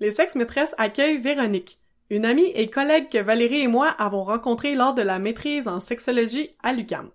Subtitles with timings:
[0.00, 1.80] les sexes maîtresses accueillent Véronique,
[2.10, 5.80] une amie et collègue que Valérie et moi avons rencontrée lors de la maîtrise en
[5.80, 7.10] sexologie à l'UQAM.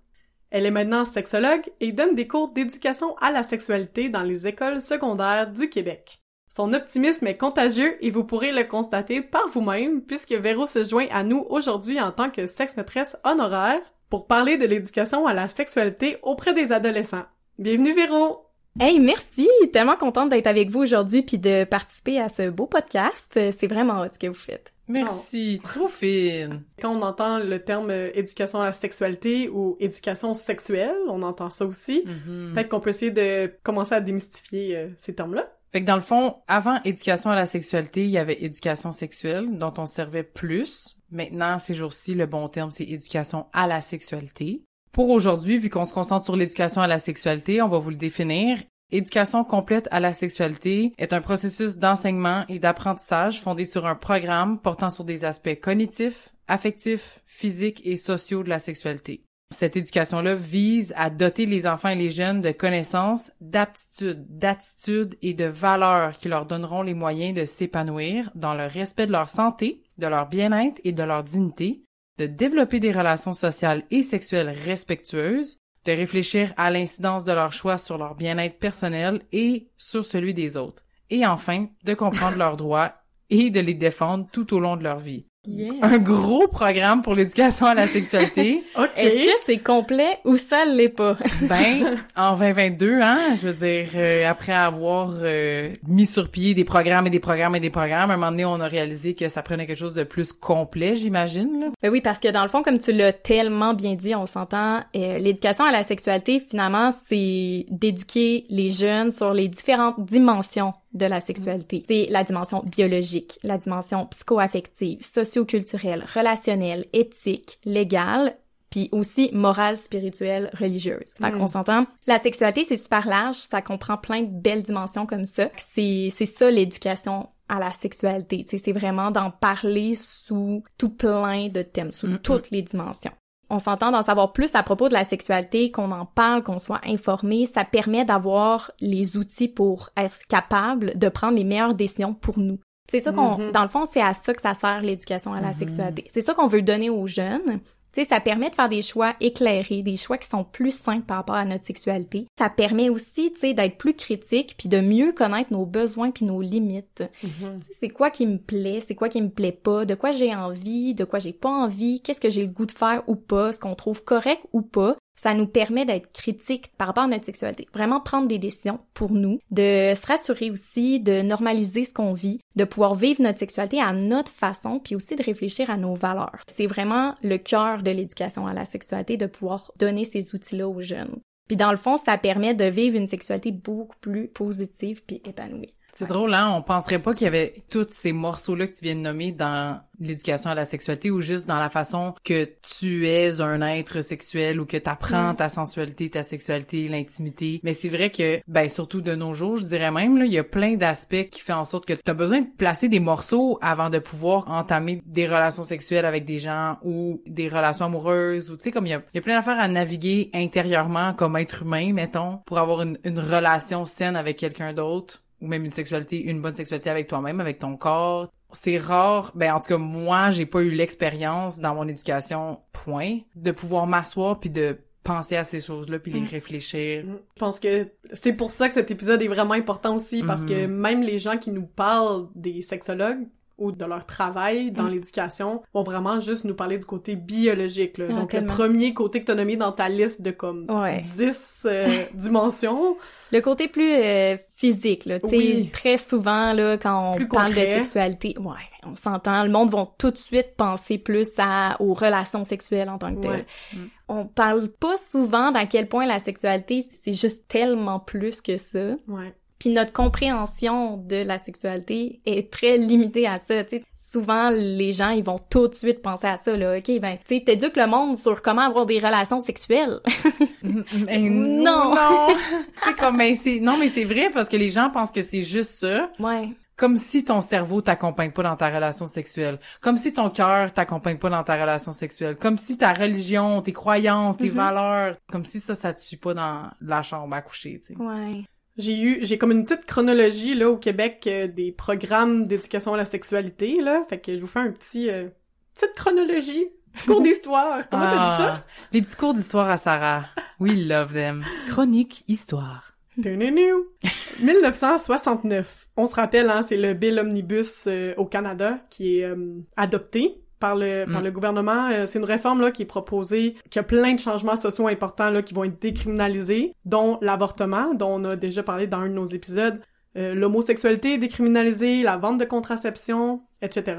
[0.49, 4.81] Elle est maintenant sexologue et donne des cours d'éducation à la sexualité dans les écoles
[4.81, 6.19] secondaires du Québec.
[6.49, 11.07] Son optimisme est contagieux et vous pourrez le constater par vous-même puisque Véro se joint
[11.11, 13.79] à nous aujourd'hui en tant que sexe-maîtresse honoraire
[14.09, 17.25] pour parler de l'éducation à la sexualité auprès des adolescents.
[17.57, 18.50] Bienvenue Véro!
[18.79, 19.49] Hey, merci!
[19.73, 23.27] Tellement contente d'être avec vous aujourd'hui puis de participer à ce beau podcast.
[23.33, 24.71] C'est vraiment ce que vous faites.
[24.87, 26.63] Merci, trop fine.
[26.81, 31.49] Quand on entend le terme euh, éducation à la sexualité ou éducation sexuelle, on entend
[31.49, 32.03] ça aussi.
[32.05, 32.51] Mhm.
[32.53, 35.49] Peut-être qu'on peut essayer de commencer à démystifier euh, ces termes-là.
[35.71, 39.57] Fait que dans le fond, avant éducation à la sexualité, il y avait éducation sexuelle
[39.57, 40.97] dont on servait plus.
[41.11, 44.63] Maintenant, ces jours-ci, le bon terme, c'est éducation à la sexualité.
[44.91, 47.95] Pour aujourd'hui, vu qu'on se concentre sur l'éducation à la sexualité, on va vous le
[47.95, 48.57] définir.
[48.91, 54.59] Éducation complète à la sexualité est un processus d'enseignement et d'apprentissage fondé sur un programme
[54.59, 59.23] portant sur des aspects cognitifs, affectifs, physiques et sociaux de la sexualité.
[59.53, 65.33] Cette éducation-là vise à doter les enfants et les jeunes de connaissances, d'aptitudes, d'attitudes et
[65.33, 69.83] de valeurs qui leur donneront les moyens de s'épanouir dans le respect de leur santé,
[69.97, 71.83] de leur bien-être et de leur dignité,
[72.21, 77.79] de développer des relations sociales et sexuelles respectueuses, de réfléchir à l'incidence de leurs choix
[77.79, 82.93] sur leur bien-être personnel et sur celui des autres, et enfin, de comprendre leurs droits
[83.31, 85.25] et de les défendre tout au long de leur vie.
[85.47, 85.73] Yeah.
[85.81, 88.63] Un gros programme pour l'éducation à la sexualité.
[88.77, 88.89] OK.
[88.95, 91.17] Est-ce que c'est complet ou ça l'est pas?
[91.41, 96.63] Ben, en 2022, hein, je veux dire, euh, après avoir euh, mis sur pied des
[96.63, 99.29] programmes et des programmes et des programmes, à un moment donné, on a réalisé que
[99.29, 101.59] ça prenait quelque chose de plus complet, j'imagine.
[101.59, 101.67] là.
[101.81, 104.81] Ben oui, parce que dans le fond, comme tu l'as tellement bien dit, on s'entend,
[104.95, 111.05] euh, l'éducation à la sexualité, finalement, c'est d'éduquer les jeunes sur les différentes dimensions de
[111.05, 111.83] la sexualité.
[111.87, 118.35] C'est la dimension biologique, la dimension psycho-affective, socio-culturelle, relationnelle, éthique, légale,
[118.69, 121.13] puis aussi morale, spirituelle, religieuse.
[121.19, 121.37] Fait Mm.
[121.37, 121.85] qu'on s'entend?
[122.07, 125.49] La sexualité, c'est super large, ça comprend plein de belles dimensions comme ça.
[125.57, 128.45] C'est c'est ça l'éducation à la sexualité.
[128.47, 133.11] C'est vraiment d'en parler sous tout plein de thèmes, sous Mm, toutes les dimensions.
[133.53, 136.79] On s'entend d'en savoir plus à propos de la sexualité, qu'on en parle, qu'on soit
[136.87, 137.45] informé.
[137.45, 142.59] Ça permet d'avoir les outils pour être capable de prendre les meilleures décisions pour nous.
[142.89, 143.51] C'est ça qu'on, Mhm.
[143.51, 145.53] dans le fond, c'est à ça que ça sert l'éducation à la Mhm.
[145.53, 146.05] sexualité.
[146.09, 147.59] C'est ça qu'on veut donner aux jeunes.
[147.93, 151.05] Tu sais, ça permet de faire des choix éclairés, des choix qui sont plus simples
[151.05, 152.25] par rapport à notre sexualité.
[152.37, 156.25] Ça permet aussi, tu sais, d'être plus critique puis de mieux connaître nos besoins puis
[156.25, 157.03] nos limites.
[157.23, 157.59] Mhm.
[157.59, 160.11] Tu sais, C'est quoi qui me plaît, c'est quoi qui me plaît pas, de quoi
[160.13, 163.15] j'ai envie, de quoi j'ai pas envie, qu'est-ce que j'ai le goût de faire ou
[163.15, 164.95] pas, ce qu'on trouve correct ou pas.
[165.21, 167.67] Ça nous permet d'être critique par rapport à notre sexualité.
[167.75, 172.39] Vraiment prendre des décisions pour nous, de se rassurer aussi, de normaliser ce qu'on vit,
[172.55, 176.41] de pouvoir vivre notre sexualité à notre façon, puis aussi de réfléchir à nos valeurs.
[176.47, 180.81] C'est vraiment le cœur de l'éducation à la sexualité de pouvoir donner ces outils-là aux
[180.81, 181.19] jeunes.
[181.47, 185.75] Puis dans le fond, ça permet de vivre une sexualité beaucoup plus positive puis épanouie.
[185.95, 186.51] C'est drôle, hein?
[186.55, 189.79] On penserait pas qu'il y avait tous ces morceaux-là que tu viens de nommer dans
[189.99, 194.59] l'éducation à la sexualité ou juste dans la façon que tu es un être sexuel
[194.59, 195.35] ou que tu apprends Mm.
[195.35, 197.59] ta sensualité, ta sexualité, l'intimité.
[197.63, 200.39] Mais c'est vrai que, ben, surtout de nos jours, je dirais même, là, il y
[200.39, 203.59] a plein d'aspects qui font en sorte que tu as besoin de placer des morceaux
[203.61, 208.57] avant de pouvoir entamer des relations sexuelles avec des gens ou des relations amoureuses ou,
[208.57, 211.37] tu sais, comme il y a, il y a plein d'affaires à naviguer intérieurement comme
[211.37, 215.71] être humain, mettons, pour avoir une, une relation saine avec quelqu'un d'autre ou même une
[215.71, 218.31] sexualité, une bonne sexualité avec toi-même, avec ton corps.
[218.53, 223.19] C'est rare, ben en tout cas moi, j'ai pas eu l'expérience dans mon éducation point
[223.35, 226.25] de pouvoir m'asseoir puis de penser à ces choses-là puis les Mm.
[226.25, 227.05] réfléchir.
[227.07, 230.47] Je pense que c'est pour ça que cet épisode est vraiment important aussi, parce Mhm.
[230.47, 233.25] que même les gens qui nous parlent des sexologues
[233.61, 234.89] ou de leur travail dans Mm.
[234.91, 237.97] l'éducation vont vraiment juste nous parler du côté biologique.
[237.97, 238.05] Là.
[238.09, 238.47] Ah, Donc tellement.
[238.51, 241.03] le premier côté que t'as nommé dans ta liste de comme Ouais.
[241.15, 242.97] 10 euh, dimensions,
[243.31, 245.69] Le côté plus euh, physique, là, Oui.
[245.71, 249.87] très souvent, là, quand on Plus parle de sexualité, ouais, on s'entend, le monde va
[249.97, 253.31] tout de suite penser plus à, aux relations sexuelles en tant que telles.
[253.31, 253.45] Ouais.
[253.73, 253.85] Mm.
[254.09, 258.95] On parle pas souvent d'à quel point la sexualité, c'est juste tellement plus que ça.
[259.07, 259.33] ouais.
[259.61, 263.63] Puis notre compréhension de la sexualité est très limitée à ça.
[263.69, 266.57] sais souvent, les gens, ils vont tout de suite penser à ça.
[266.57, 266.79] Là.
[266.79, 269.99] OK, ben, tu sais, t'éduques le monde sur comment avoir des relations sexuelles.
[270.63, 271.93] non!
[271.93, 272.27] Non!
[272.83, 275.43] c'est comme, ben, c'est, non, mais c'est vrai parce que les gens pensent que c'est
[275.43, 276.09] juste ça.
[276.19, 276.49] Ouais.
[276.75, 279.59] Comme si ton cerveau t'accompagne pas dans ta relation sexuelle.
[279.79, 282.35] Comme si ton cœur t'accompagne pas dans ta relation sexuelle.
[282.35, 284.53] Comme si ta religion, tes croyances, tes mm-hmm.
[284.53, 288.01] valeurs, comme si ça, ça te suit pas dans la chambre à coucher, tu sais.
[288.01, 288.43] Ouais.
[288.77, 292.97] J'ai eu, j'ai comme une petite chronologie là au Québec euh, des programmes d'éducation à
[292.97, 295.27] la sexualité là, fait que je vous fais un petit euh,
[295.73, 297.87] petite chronologie, petit cours d'histoire.
[297.89, 298.53] Comment t'as dit ça?
[298.55, 298.63] Ah,
[298.93, 300.25] Les petits cours d'histoire à Sarah.
[300.59, 301.43] We love them.
[301.67, 302.93] Chronique histoire.
[303.17, 305.87] 1969.
[305.97, 309.29] On se rappelle, hein, c'est le Bill Omnibus euh, au Canada qui est
[309.75, 311.25] adopté par le par mm.
[311.25, 311.89] le gouvernement.
[311.91, 315.29] Euh, c'est une réforme là qui est proposée, qui a plein de changements sociaux importants
[315.29, 319.13] là qui vont être décriminalisés, dont l'avortement, dont on a déjà parlé dans un de
[319.13, 319.81] nos épisodes.
[320.15, 323.97] Euh, l'homosexualité est décriminalisée, la vente de contraception, etc.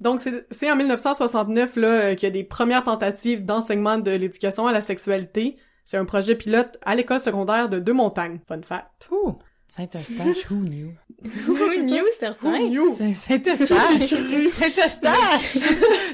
[0.00, 0.20] Donc
[0.50, 4.72] c'est en 1969 là euh, qu'il y a des premières tentatives d'enseignement de l'éducation à
[4.72, 5.56] la sexualité.
[5.84, 8.40] C'est un projet pilote à l'école secondaire de Deux-Montagnes.
[8.48, 9.10] Fun fact.
[9.10, 9.38] Ouh.
[9.68, 10.94] Saint-Eustache, who knew?
[11.46, 12.52] Who knew, certain?
[12.94, 14.08] Saint-Eustache!
[14.50, 15.58] Saint-Eustache!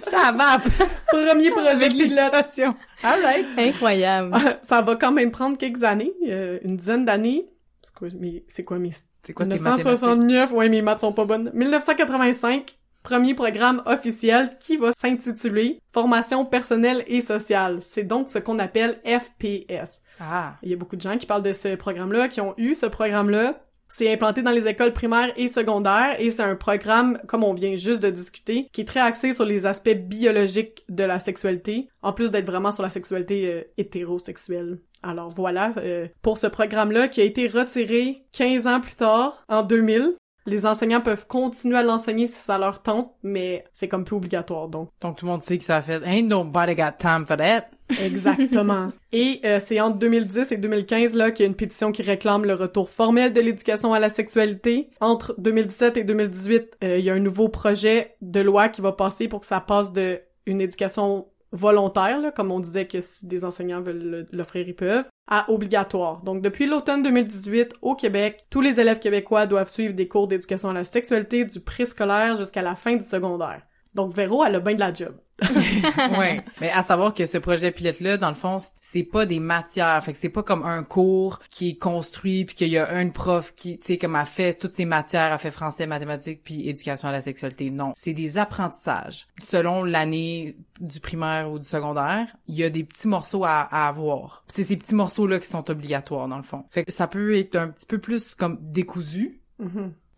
[0.02, 0.62] Ça map!
[1.08, 2.74] Premier projet de l'éducation.
[3.02, 3.46] Alright!
[3.58, 4.36] Incroyable!
[4.62, 7.48] Ça va quand même prendre quelques années, euh, une dizaine d'années.
[7.82, 8.90] C'est quoi, mes, c'est quoi mes...
[9.22, 11.50] C'est quoi 1969, ouais, mes maths sont pas bonnes.
[11.52, 17.78] 1985, premier programme officiel qui va s'intituler Formation personnelle et sociale.
[17.80, 20.02] C'est donc ce qu'on appelle FPS.
[20.20, 20.54] Ah.
[20.62, 22.86] Il y a beaucoup de gens qui parlent de ce programme-là, qui ont eu ce
[22.86, 23.64] programme-là.
[23.88, 27.74] C'est implanté dans les écoles primaires et secondaires et c'est un programme, comme on vient
[27.74, 32.12] juste de discuter, qui est très axé sur les aspects biologiques de la sexualité, en
[32.12, 34.78] plus d'être vraiment sur la sexualité euh, hétérosexuelle.
[35.02, 39.62] Alors voilà, euh, pour ce programme-là qui a été retiré 15 ans plus tard, en
[39.62, 40.14] 2000,
[40.50, 44.68] les enseignants peuvent continuer à l'enseigner si ça leur tente, mais c'est comme plus obligatoire,
[44.68, 44.90] donc.
[45.00, 47.66] Donc tout le monde sait que ça a fait «Ain't nobody got time for that».
[48.04, 48.92] Exactement.
[49.12, 52.44] et euh, c'est entre 2010 et 2015 là qu'il y a une pétition qui réclame
[52.44, 54.90] le retour formel de l'éducation à la sexualité.
[55.00, 58.92] Entre 2017 et 2018, euh, il y a un nouveau projet de loi qui va
[58.92, 63.44] passer pour que ça passe de une éducation volontaire, comme on disait que si des
[63.44, 66.22] enseignants veulent l'offrir, ils peuvent, à obligatoire.
[66.22, 70.70] Donc depuis l'automne 2018, au Québec, tous les élèves québécois doivent suivre des cours d'éducation
[70.70, 73.62] à la sexualité du préscolaire jusqu'à la fin du secondaire.
[73.94, 75.14] Donc Véro, elle a bien de la job.
[76.18, 79.40] ouais, mais à savoir que ce projet pilote là dans le fond, c'est pas des
[79.40, 82.92] matières, fait que c'est pas comme un cours qui est construit puis qu'il y a
[82.92, 86.42] un prof qui tu sais comme a fait toutes ces matières, a fait français, mathématiques
[86.44, 87.70] puis éducation à la sexualité.
[87.70, 89.28] Non, c'est des apprentissages.
[89.40, 94.44] Selon l'année du primaire ou du secondaire, il y a des petits morceaux à, avoir.
[94.46, 96.64] C'est ces petits morceaux là qui sont obligatoires dans le fond.
[96.70, 99.40] Fait que ça peut être un petit peu plus comme décousu.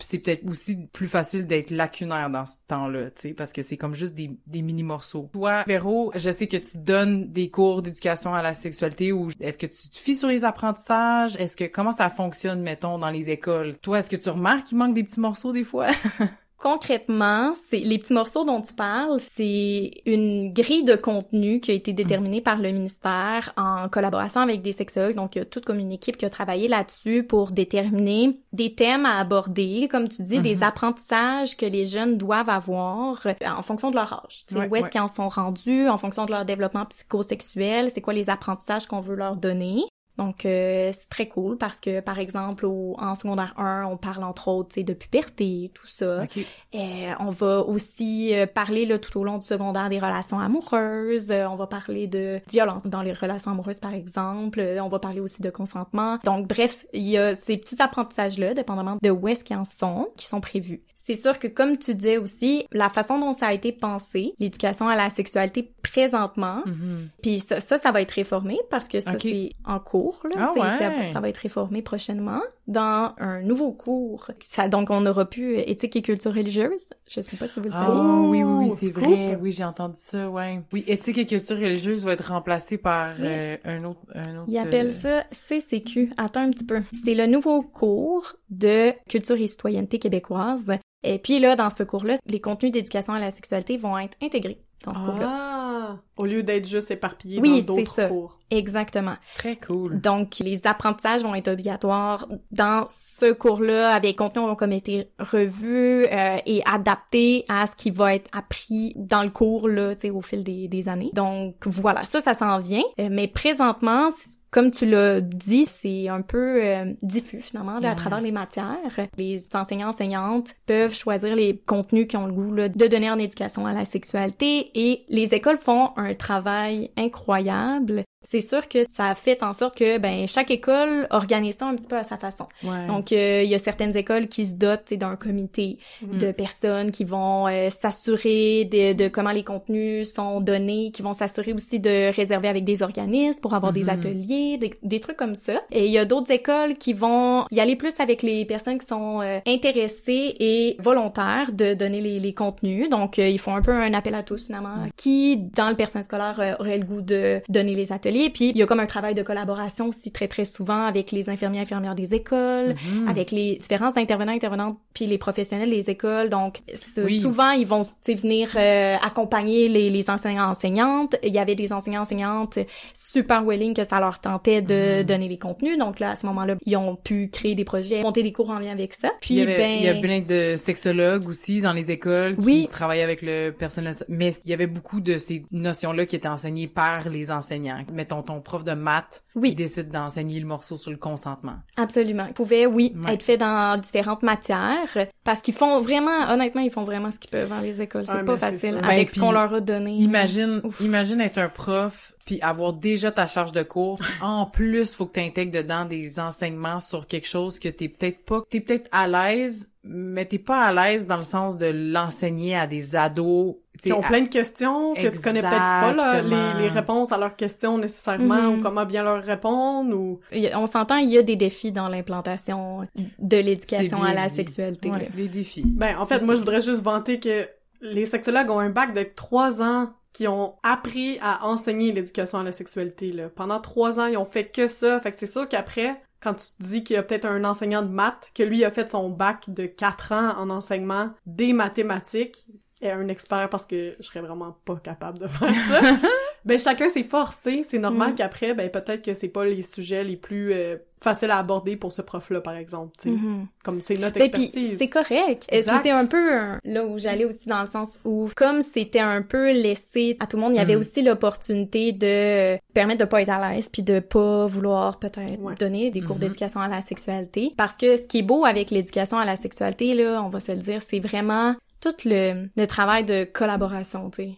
[0.02, 3.62] Mm-hmm c'est peut-être aussi plus facile d'être lacunaire dans ce temps-là, tu sais, parce que
[3.62, 5.30] c'est comme juste des, des mini-morceaux.
[5.32, 9.58] Toi, Véro, je sais que tu donnes des cours d'éducation à la sexualité ou est-ce
[9.58, 11.36] que tu te fies sur les apprentissages?
[11.36, 13.76] Est-ce que, comment ça fonctionne, mettons, dans les écoles?
[13.76, 15.88] Toi, est-ce que tu remarques qu'il manque des petits morceaux des fois?
[16.62, 21.74] Concrètement, c'est les petits morceaux dont tu parles, c'est une grille de contenu qui a
[21.74, 25.16] été déterminée par le ministère en collaboration avec des sexologues.
[25.16, 28.76] Donc, il y a toute comme une équipe qui a travaillé là-dessus pour déterminer des
[28.76, 30.62] thèmes à aborder, comme tu dis, des mhm.
[30.62, 34.46] apprentissages que les jeunes doivent avoir euh, en fonction de leur âge.
[34.54, 38.30] où est-ce qu'ils en sont rendus, en fonction de leur développement psychosexuel, c'est quoi les
[38.30, 39.82] apprentissages qu'on veut leur donner.
[40.18, 44.24] Donc euh, c'est très cool parce que par exemple au, en secondaire 1, on parle
[44.24, 46.24] entre autres de puberté, tout ça.
[46.72, 51.30] Et on va aussi euh, parler là, tout au long du secondaire des relations amoureuses,
[51.30, 55.20] euh, on va parler de violence dans les relations amoureuses par exemple, on va parler
[55.20, 56.18] aussi de consentement.
[56.24, 59.64] Donc bref, il y a ces petits apprentissages là dépendamment de où est-ce qu'ils en
[59.64, 60.82] sont qui sont prévus.
[61.04, 64.88] C'est sûr que comme tu disais aussi, la façon dont ça a été pensé, l'éducation
[64.88, 67.08] à la sexualité présentement, mm-hmm.
[67.22, 71.20] puis ça, ça, va être réformé parce que ça c'est en cours là, ah ça,
[71.20, 74.30] va être réformé prochainement dans un nouveau cours.
[74.40, 76.86] Ça donc on aura pu éthique et culture religieuse.
[77.08, 77.86] Je sais pas si vous le savez.
[77.90, 79.38] Oh oui oui, oui c'est vrai.
[79.40, 80.60] Oui, j'ai entendu ça, ouais.
[80.72, 84.58] Oui, éthique et culture religieuse va être remplacé par euh, un autre un autre Ils
[84.58, 86.12] appellent ça CCQ.
[86.16, 86.82] Attends un petit peu.
[87.04, 92.16] C'est le nouveau cours de culture et citoyenneté québécoise et puis là, dans ce cours-là,
[92.26, 95.28] les contenus d'éducation à la sexualité vont être intégrés dans ce cours-là.
[95.28, 95.96] Ah!
[96.16, 98.38] Au lieu d'être juste éparpillés dans d'autres cours.
[98.50, 99.14] Exactement.
[99.36, 100.00] Très cool.
[100.00, 103.90] Donc, les apprentissages vont être obligatoires dans ce cours-là.
[103.90, 108.28] Avec les contenus vont comme été revus euh, et adaptés à ce qui va être
[108.32, 111.10] appris dans le cours là, tu sais, au fil des, des années.
[111.14, 112.82] Donc voilà, ça, ça s'en vient.
[112.98, 114.10] Euh, mais présentement,
[114.52, 117.96] comme tu l'as dit, c'est un peu euh, diffus finalement là, à Ouais.
[117.96, 118.76] travers les matières.
[119.16, 123.18] Les enseignants enseignantes peuvent choisir les contenus qui ont le goût là, de donner en
[123.18, 128.04] éducation à la sexualité et les écoles font un travail incroyable.
[128.24, 131.74] C'est sûr que ça a fait en sorte que ben chaque école organise ça un
[131.76, 132.46] petit peu à sa façon.
[132.64, 132.86] Ouais.
[132.86, 136.18] Donc euh, il y a certaines écoles qui se dotent d'un comité Mhm.
[136.18, 141.12] de personnes qui vont euh, s'assurer de, de comment les contenus sont donnés, qui vont
[141.12, 143.88] s'assurer aussi de réserver avec des organismes pour avoir des Mhm.
[143.90, 145.62] ateliers, des, des trucs comme ça.
[145.70, 148.86] Et il y a d'autres écoles qui vont y aller plus avec les personnes qui
[148.86, 152.88] sont euh, intéressées et volontaires de donner les, les contenus.
[152.88, 156.04] Donc euh, ils font un peu un appel à tous finalement, qui dans le personnel
[156.04, 158.11] scolaire euh, aurait le goût de donner les ateliers.
[158.30, 161.28] Puis il y a comme un travail de collaboration aussi très très souvent avec les
[161.30, 163.08] infirmiers infirmières des écoles, Mhm.
[163.08, 166.28] avec les différents intervenants, intervenantes, puis les professionnels des écoles.
[166.30, 166.60] Donc,
[166.96, 167.20] Oui.
[167.20, 171.16] souvent, ils vont venir euh, accompagner les, les enseignants enseignantes.
[171.22, 172.58] Il y avait des enseignants enseignantes
[172.94, 175.02] super willing que ça leur tentait de Mhm.
[175.04, 175.78] donner les contenus.
[175.78, 178.58] Donc là, à ce moment-là, ils ont pu créer des projets, monter des cours en
[178.58, 179.10] lien avec ça.
[179.20, 182.36] Puis, il y avait, ben, il y a plein de sexologues aussi dans les écoles
[182.36, 182.68] qui Oui.
[182.70, 186.66] travaillaient avec le personnel, mais il y avait beaucoup de ces notions-là qui étaient enseignées
[186.68, 187.84] par les enseignants.
[188.02, 191.54] Mettons ton prof de maths oui, décide d'enseigner le morceau sur le consentement.
[191.76, 192.26] absolument.
[192.26, 193.14] Ils pouvaient, oui, Ouais.
[193.14, 197.30] être faits dans différentes matières parce qu'ils font vraiment, honnêtement, ils font vraiment ce qu'ils
[197.30, 198.04] peuvent dans les écoles.
[198.06, 198.86] C'est pas facile ça.
[198.88, 199.92] avec Ben, ce qu'on leur a donné.
[199.94, 200.80] Imagine, Ouf.
[200.80, 203.98] imagine être un prof puis avoir déjà ta charge de cours.
[204.22, 208.24] en plus, faut que tu intègres dedans des enseignements sur quelque chose que t'es peut-être
[208.24, 212.56] pas, t'es peut-être à l'aise, mais t'es pas à l'aise dans le sens de l'enseigner
[212.56, 213.56] à des ados.
[213.80, 217.10] Qui ont à- plein de questions, que tu connais peut-être pas là, les, les réponses
[217.10, 218.58] à leurs questions nécessairement, Mhm.
[218.58, 220.20] ou comment bien leur répondre, ou...
[220.54, 222.86] On s'entend, il y a des défis dans l'implantation
[223.18, 224.34] de l'éducation à la dit.
[224.36, 224.90] sexualité.
[224.90, 225.64] Ouais, des défis.
[225.66, 226.34] Ben, en fait, moi, ça.
[226.34, 227.48] je voudrais juste vanter que
[227.80, 232.42] les sexologues ont un bac de trois ans qui ont appris à enseigner l'éducation à
[232.44, 233.30] la sexualité, là.
[233.34, 235.00] Pendant trois ans, ils ont fait que ça.
[235.00, 237.82] Fait que c'est sûr qu'après, quand tu te dis qu'il y a peut-être un enseignant
[237.82, 242.46] de maths, que lui a fait son bac de quatre ans en enseignement des mathématiques,
[242.80, 245.80] et un expert parce que je serais vraiment pas capable de faire ça.
[246.44, 247.62] ben, chacun ses forces, tu sais.
[247.62, 248.14] C'est normal Mm.
[248.16, 251.90] qu'après, ben, peut-être que c'est pas les sujets les plus euh, faciles à aborder pour
[251.90, 253.14] ce prof-là, par exemple, tu sais.
[253.16, 253.46] Mhm.
[253.64, 254.78] Comme c'est notre Ben, puis expertise.
[254.78, 255.46] c'est correct.
[255.50, 255.80] Et Exact.
[255.82, 259.22] C'est un peu un- là où j'allais aussi dans le sens où comme c'était un
[259.22, 260.78] peu laissé à tout le monde, il y avait Mm.
[260.78, 265.54] aussi l'opportunité de permettre de pas être à l'aise puis de pas vouloir peut-être Ouais.
[265.58, 266.22] donner des cours Mhm.
[266.22, 269.94] d'éducation à la sexualité parce que ce qui est beau avec l'éducation à la sexualité
[269.94, 274.22] là, on va se le dire, c'est vraiment tout le, le travail de collaboration, tu
[274.22, 274.30] sais.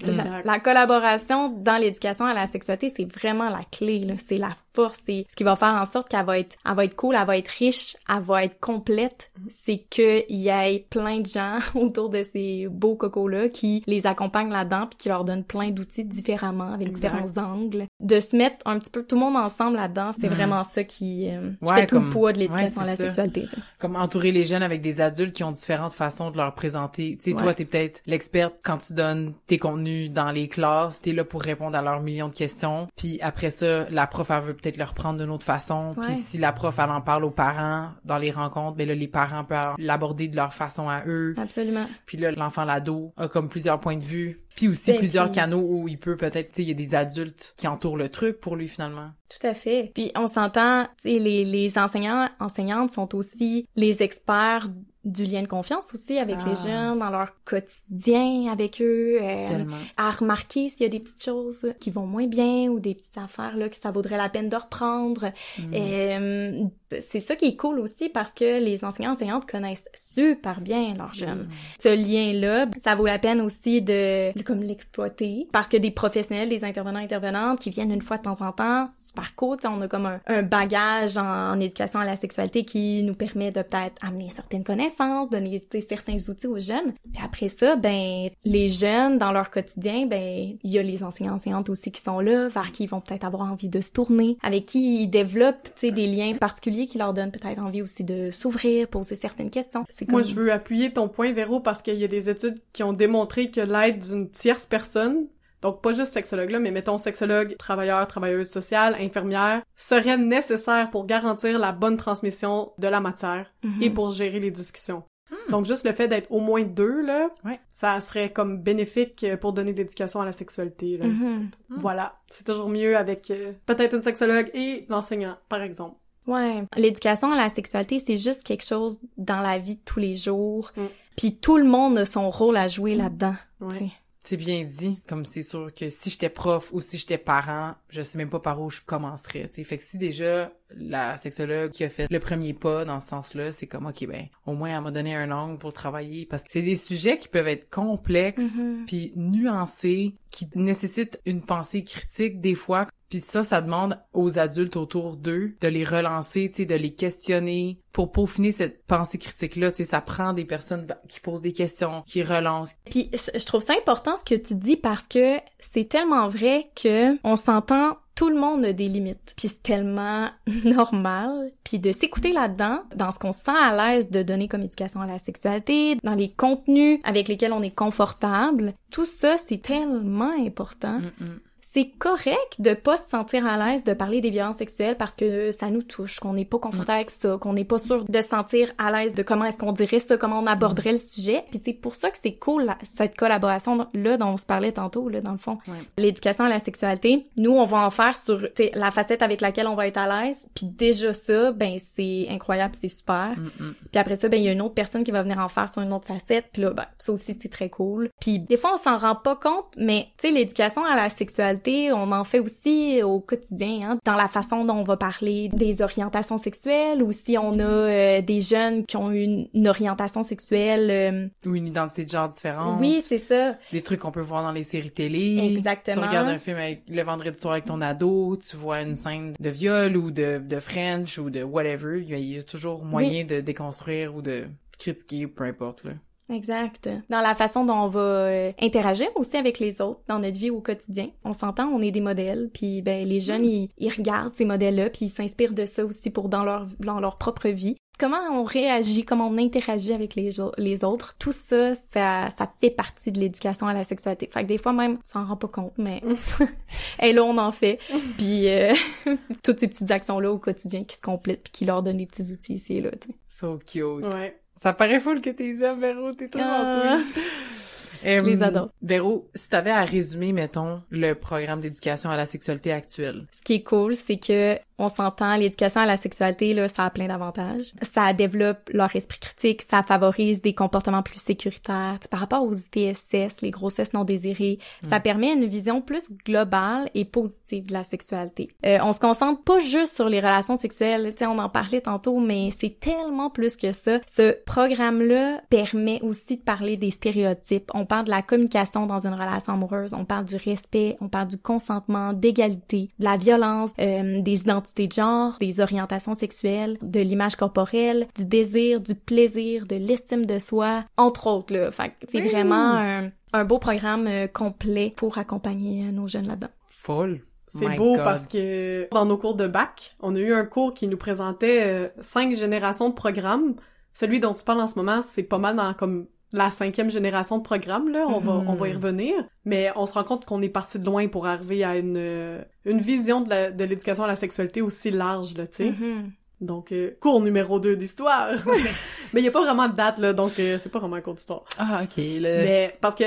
[0.00, 0.12] C'est
[0.44, 4.14] La, collaboration dans l'éducation à la sexualité, c'est vraiment la clé, là.
[4.28, 6.84] C'est la force, c'est ce qui va faire en sorte qu'elle va être, elle va
[6.84, 9.30] être cool, elle va être riche, elle va être complète.
[9.48, 14.06] C'est que il y ait plein de gens autour de ces beaux cocos-là qui les
[14.06, 17.12] accompagnent là-dedans puis qui leur donnent plein d'outils différemment avec Exact.
[17.14, 17.84] différents angles.
[18.00, 20.34] De se mettre un petit peu tout le monde ensemble là-dedans, c'est Mhm.
[20.34, 22.96] vraiment ça qui, euh, qui Ouais, fait tout le poids de l'éducation ouais, à la
[22.96, 23.22] c'est ça.
[23.24, 23.48] sexualité.
[23.78, 27.16] Comme entourer les jeunes avec des adultes qui ont différentes façons de leur présenter.
[27.16, 27.42] Tu sais, Ouais.
[27.42, 31.42] toi, t'es peut-être l'experte quand tu donnes tes contenus dans les classes, t'es là pour
[31.42, 32.88] répondre à leurs millions de questions.
[32.96, 35.94] Puis après ça, la prof, elle veut peut-être le reprendre d'une autre façon.
[36.00, 39.08] Puis si la prof, elle en parle aux parents dans les rencontres, ben là, les
[39.08, 41.34] parents peuvent l'aborder de leur façon à eux.
[41.36, 41.86] Absolument.
[42.06, 44.40] Puis là, l'enfant, l'ado, a comme plusieurs points de vue.
[44.56, 46.74] Puis aussi Ben, plusieurs puis- canaux où il peut peut-être, tu sais, il y a
[46.74, 49.10] des adultes qui entourent le truc pour lui finalement.
[49.28, 49.90] Tout à fait.
[49.94, 54.68] Puis on s'entend, tu sais, les, les enseignants, enseignantes sont aussi les experts
[55.04, 56.48] du lien de confiance aussi avec Ah.
[56.48, 59.64] les jeunes dans leur quotidien avec eux, euh,
[59.96, 63.18] à remarquer s'il y a des petites choses qui vont moins bien ou des petites
[63.18, 65.32] affaires là que ça vaudrait la peine de reprendre.
[65.58, 65.72] Mm.
[65.74, 66.64] Euh,
[67.00, 71.12] c'est ça qui est cool aussi parce que les enseignants enseignantes connaissent super bien leurs
[71.14, 71.48] jeunes.
[71.82, 76.48] Ce lien-là, ça vaut la peine aussi de, de comme l'exploiter parce que des professionnels,
[76.48, 79.56] des intervenants intervenantes qui viennent une fois de temps en temps, super cool.
[79.64, 83.50] on a comme un, un bagage en, en éducation à la sexualité qui nous permet
[83.50, 84.93] de peut-être amener certaines connaissances,
[85.30, 86.92] donner t'sais, certains outils aux jeunes.
[87.12, 91.34] Puis après ça, ben les jeunes dans leur quotidien, ben il y a les enseignants
[91.34, 94.36] enseignantes aussi qui sont là, vers qui ils vont peut-être avoir envie de se tourner,
[94.42, 98.30] avec qui ils développent t'sais, des liens particuliers qui leur donnent peut-être envie aussi de
[98.30, 99.84] s'ouvrir, poser certaines questions.
[99.88, 102.58] C'est Moi, comme- je veux appuyer ton point, Véro, parce qu'il y a des études
[102.72, 105.26] qui ont démontré que l'aide d'une tierce personne,
[105.64, 111.06] donc pas juste sexologue là, mais mettons sexologue, travailleur, travailleuse sociale, infirmière, serait nécessaire pour
[111.06, 113.82] garantir la bonne transmission de la matière Mhm.
[113.82, 115.02] et pour gérer les discussions.
[115.50, 117.58] Donc juste le fait d'être au moins deux, là, Ouais.
[117.68, 120.96] ça serait comme bénéfique euh, pour donner de l'éducation à la sexualité.
[120.98, 121.06] Là.
[121.06, 121.50] Mhm.
[121.70, 125.96] Voilà, c'est toujours mieux avec euh, peut-être une sexologue et l'enseignant, par exemple.
[126.26, 126.62] Ouais.
[126.76, 130.70] L'éducation à la sexualité, c'est juste quelque chose dans la vie de tous les jours.
[130.76, 130.82] Mm.
[131.16, 133.34] Puis tout le monde a son rôle à jouer là-dedans.
[133.60, 133.90] Ouais.
[134.26, 135.00] C'est bien dit.
[135.06, 138.40] Comme c'est sûr que si j'étais prof ou si j'étais parent, je sais même pas
[138.40, 139.48] par où je commencerais.
[139.48, 139.64] T'sais.
[139.64, 143.52] Fait que si déjà la sexologue qui a fait le premier pas dans ce sens-là,
[143.52, 146.48] c'est comme ok ben au moins elle m'a donné un angle pour travailler parce que
[146.50, 148.84] c'est des sujets qui peuvent être complexes Mhm.
[148.86, 152.88] puis nuancés, qui nécessitent une pensée critique des fois.
[153.14, 156.92] Puis ça, ça demande aux adultes autour d'eux de les relancer, tu sais, de les
[156.92, 159.70] questionner pour peaufiner cette pensée critique-là.
[159.70, 162.74] Tu sais, ça prend des personnes qui posent des questions, qui relancent.
[162.90, 167.16] Puis je trouve ça important ce que tu dis parce que c'est tellement vrai que
[167.22, 169.32] on s'entend tout le monde a des limites.
[169.36, 170.30] Puis c'est tellement
[170.64, 171.52] normal.
[171.62, 175.00] Puis de s'écouter là-dedans, dans ce qu'on se sent à l'aise de donner comme éducation
[175.00, 180.32] à la sexualité, dans les contenus avec lesquels on est confortable, tout ça, c'est tellement
[180.44, 180.98] important.
[180.98, 181.40] Mm, mm.
[181.74, 185.50] C'est correct de pas se sentir à l'aise de parler des violences sexuelles parce que
[185.50, 188.28] ça nous touche, qu'on n'est pas confortable avec ça, qu'on n'est pas sûr de se
[188.28, 191.42] sentir à l'aise de comment est-ce qu'on dirait ça, comment on aborderait le sujet.
[191.50, 195.08] Puis c'est pour ça que c'est cool cette collaboration là dont on se parlait tantôt
[195.08, 195.58] là dans le fond.
[195.66, 195.74] Ouais.
[195.98, 199.74] L'éducation à la sexualité, nous on va en faire sur la facette avec laquelle on
[199.74, 200.46] va être à l'aise.
[200.54, 203.34] Puis déjà ça, ben c'est incroyable, c'est super.
[203.36, 203.74] Mm, mm.
[203.90, 205.68] Puis après ça, ben il y a une autre personne qui va venir en faire
[205.68, 206.50] sur une autre facette.
[206.52, 208.10] Puis là, ben ça aussi c'est très cool.
[208.20, 211.63] Puis des fois on s'en rend pas compte, mais tu sais l'éducation à la sexualité,
[211.92, 215.82] on en fait aussi au quotidien, hein, dans la façon dont on va parler des
[215.82, 220.90] orientations sexuelles, ou si on a euh, des jeunes qui ont une, une orientation sexuelle.
[220.90, 222.78] euh, Ou une identité de genre différente.
[222.80, 225.38] oui, c'est ça, Des trucs qu'on peut voir dans les séries télé.
[225.56, 226.02] exactement.
[226.02, 229.34] Tu regardes un film avec, le vendredi soir avec ton ado, tu vois une scène
[229.38, 232.00] de viol ou de, de French ou de whatever.
[232.00, 234.44] Il y a, il y a toujours moyen de déconstruire ou de
[234.78, 235.92] critiquer, peu importe, là.
[236.30, 236.88] Exact.
[237.10, 240.50] Dans la façon dont on va euh, interagir aussi avec les autres dans notre vie
[240.50, 241.08] au quotidien.
[241.24, 244.90] On s'entend, on est des modèles, puis ben les jeunes ils, ils regardent ces modèles-là,
[244.90, 247.76] puis ils s'inspirent de ça aussi pour dans leur dans leur propre vie.
[247.96, 250.40] Comment on réagit, comment on interagit avec les,
[250.84, 254.28] autres, tout ça, ça, ça fait partie de l'éducation à la sexualité.
[254.32, 256.02] Fait que des fois même, on s'en rend pas compte, mais
[257.00, 257.78] et là on en fait.
[258.18, 258.74] Puis euh,
[259.44, 262.32] toutes ces petites actions-là au quotidien qui se complètent, puis qui leur donnent des petits
[262.32, 262.90] outils ici et là.
[263.00, 263.14] tu sais.
[263.28, 264.12] So cute.
[264.12, 264.36] Ouais.
[264.64, 266.10] Ça paraît full que t'es aimes, Véro.
[266.14, 266.98] T'es trop Ah.
[268.02, 268.70] Je les adore.
[268.80, 273.26] Véro, si t'avais à résumer, mettons, le programme d'éducation à la sexualité actuel.
[273.30, 276.90] Ce qui est cool, c'est que on s'entend, l'éducation à la sexualité, là, ça a
[276.90, 277.72] plein d'avantages.
[277.82, 281.98] Ça développe leur esprit critique, ça favorise des comportements plus sécuritaires.
[282.10, 287.04] Par rapport aux ITSS, les grossesses non désirées, ça permet une vision plus globale et
[287.04, 288.50] positive de la sexualité.
[288.66, 291.80] Euh, on se concentre pas juste sur les relations sexuelles, tu sais, on en parlait
[291.80, 294.00] tantôt, mais c'est tellement plus que ça.
[294.16, 297.70] Ce programme-là permet aussi de parler des stéréotypes.
[297.74, 301.28] On parle de la communication dans une relation amoureuse, on parle du respect, on parle
[301.28, 307.00] du consentement, d'égalité, de la violence, euh, des identités de genre, des orientations sexuelles, de
[307.00, 311.70] l'image corporelle, du désir, du plaisir, de l'estime de soi, entre autres, là.
[311.70, 312.28] Fait que c'est Oui.
[312.28, 316.48] vraiment un, un beau programme euh, complet pour accompagner euh, nos jeunes là-dedans.
[316.66, 317.20] Full.
[317.46, 318.02] C'est beau God.
[318.04, 321.62] parce que dans nos cours de bac, on a eu un cours qui nous présentait
[321.62, 323.54] euh, cinq générations de programmes.
[323.92, 327.38] Celui dont tu parles en ce moment, c'est pas mal dans comme la cinquième génération
[327.38, 328.04] de programmes, là.
[328.08, 328.48] On va, Mhm.
[328.48, 329.14] on va y revenir.
[329.44, 332.42] Mais on se rend compte qu'on est parti de loin pour arriver à une, euh,
[332.64, 335.70] une vision de l'éducation à la sexualité aussi large, là, tu sais.
[335.70, 336.10] Mhm.
[336.40, 338.30] Donc, euh, cours numéro 2 d'histoire.
[339.14, 341.00] Mais il y a pas vraiment de date, là, donc euh, c'est pas vraiment un
[341.00, 341.44] cours d'histoire.
[341.58, 342.38] Ah, ok, là.
[342.44, 343.04] Mais parce que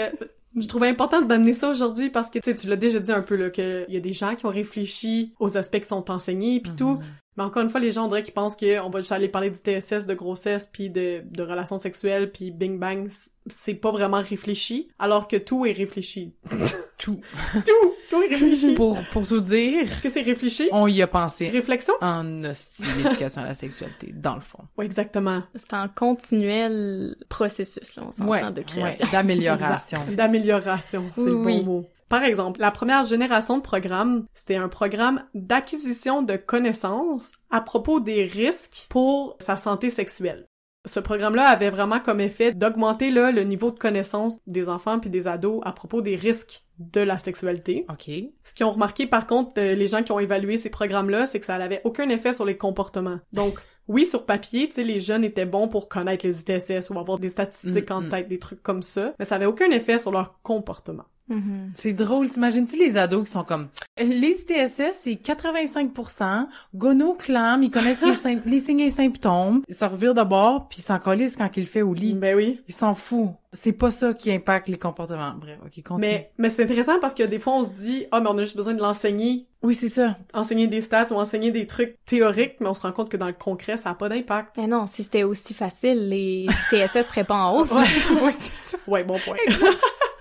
[0.56, 3.22] je trouvais important d'amener ça aujourd'hui parce que tu sais, tu l'as déjà dit un
[3.22, 6.62] peu là qu'il y a des gens qui ont réfléchi aux aspects qui sont enseignés
[6.62, 7.00] puis tout.
[7.38, 9.52] Mais encore une fois, les gens on dirait qu'ils pensent qu'on va juste aller parler
[9.52, 13.08] du TSS, de grossesse puis de, de relations sexuelles puis bing bang,
[13.48, 16.34] c'est pas vraiment réfléchi, alors que tout est réfléchi.
[16.98, 17.22] Tout.
[17.54, 18.74] tout, tout est réfléchi.
[18.74, 20.68] Pour, pour tout dire, Est-ce que c'est réfléchi?
[20.72, 21.94] on y a pensé Réflexion?
[22.02, 24.64] en hostie l'éducation à la sexualité, dans le fond.
[24.80, 25.44] Oui, exactement.
[25.54, 29.06] C'est un continuel processus, là, on s'entend, Ouais, de création.
[29.06, 30.00] ouais, d'amélioration.
[30.12, 31.64] D'amélioration, c'est le bon Oui.
[31.64, 31.86] mot.
[32.10, 38.00] Par exemple, la première génération de programme, c'était un programme d'acquisition de connaissances à propos
[38.00, 40.48] des risques pour sa santé sexuelle.
[40.86, 45.10] Ce programme-là avait vraiment comme effet d'augmenter là, le niveau de connaissance des enfants puis
[45.10, 47.86] des ados à propos des risques de la sexualité.
[47.90, 48.10] OK.
[48.44, 51.42] Ce qu'ils ont remarqué par contre, euh, les gens qui ont évalué ces programmes-là, c'est
[51.42, 53.20] que ça n'avait aucun effet sur les comportements.
[53.34, 56.98] Donc, oui, sur papier, tu sais, les jeunes étaient bons pour connaître les ITSS ou
[56.98, 58.10] avoir des statistiques Mm, en mm.
[58.10, 61.06] tête, des trucs comme ça, mais ça avait aucun effet sur leur comportement.
[61.30, 61.72] Mhm.
[61.74, 63.68] C'est drôle, t'imagines-tu les ados qui sont comme
[64.00, 68.02] les ITSS c'est 85%, gono clam, ils connaissent
[68.46, 71.62] les, signes et symptômes, ils se revirent de bord puis ils s'en colissent quand ils
[71.62, 72.14] le fait au lit.
[72.14, 72.62] Ben oui.
[72.68, 73.32] Ils s'en foutent.
[73.52, 75.34] C'est pas ça qui impacte les comportements.
[75.40, 76.00] Bref, OK, continue.
[76.00, 78.42] Mais, mais c'est intéressant parce que des fois, on se dit, ah, mais on a
[78.42, 80.18] juste besoin de l'enseigner, oui, c'est ça.
[80.34, 83.28] enseigner des stats ou enseigner des trucs théoriques, mais on se rend compte que dans
[83.28, 84.58] le concret, ça a pas d'impact.
[84.58, 87.72] Mais non, si c'était aussi facile, les TSS seraient pas en hausse.
[87.72, 88.78] Ouais, ouais, c'est ça.
[88.86, 89.38] Ouais, bon point.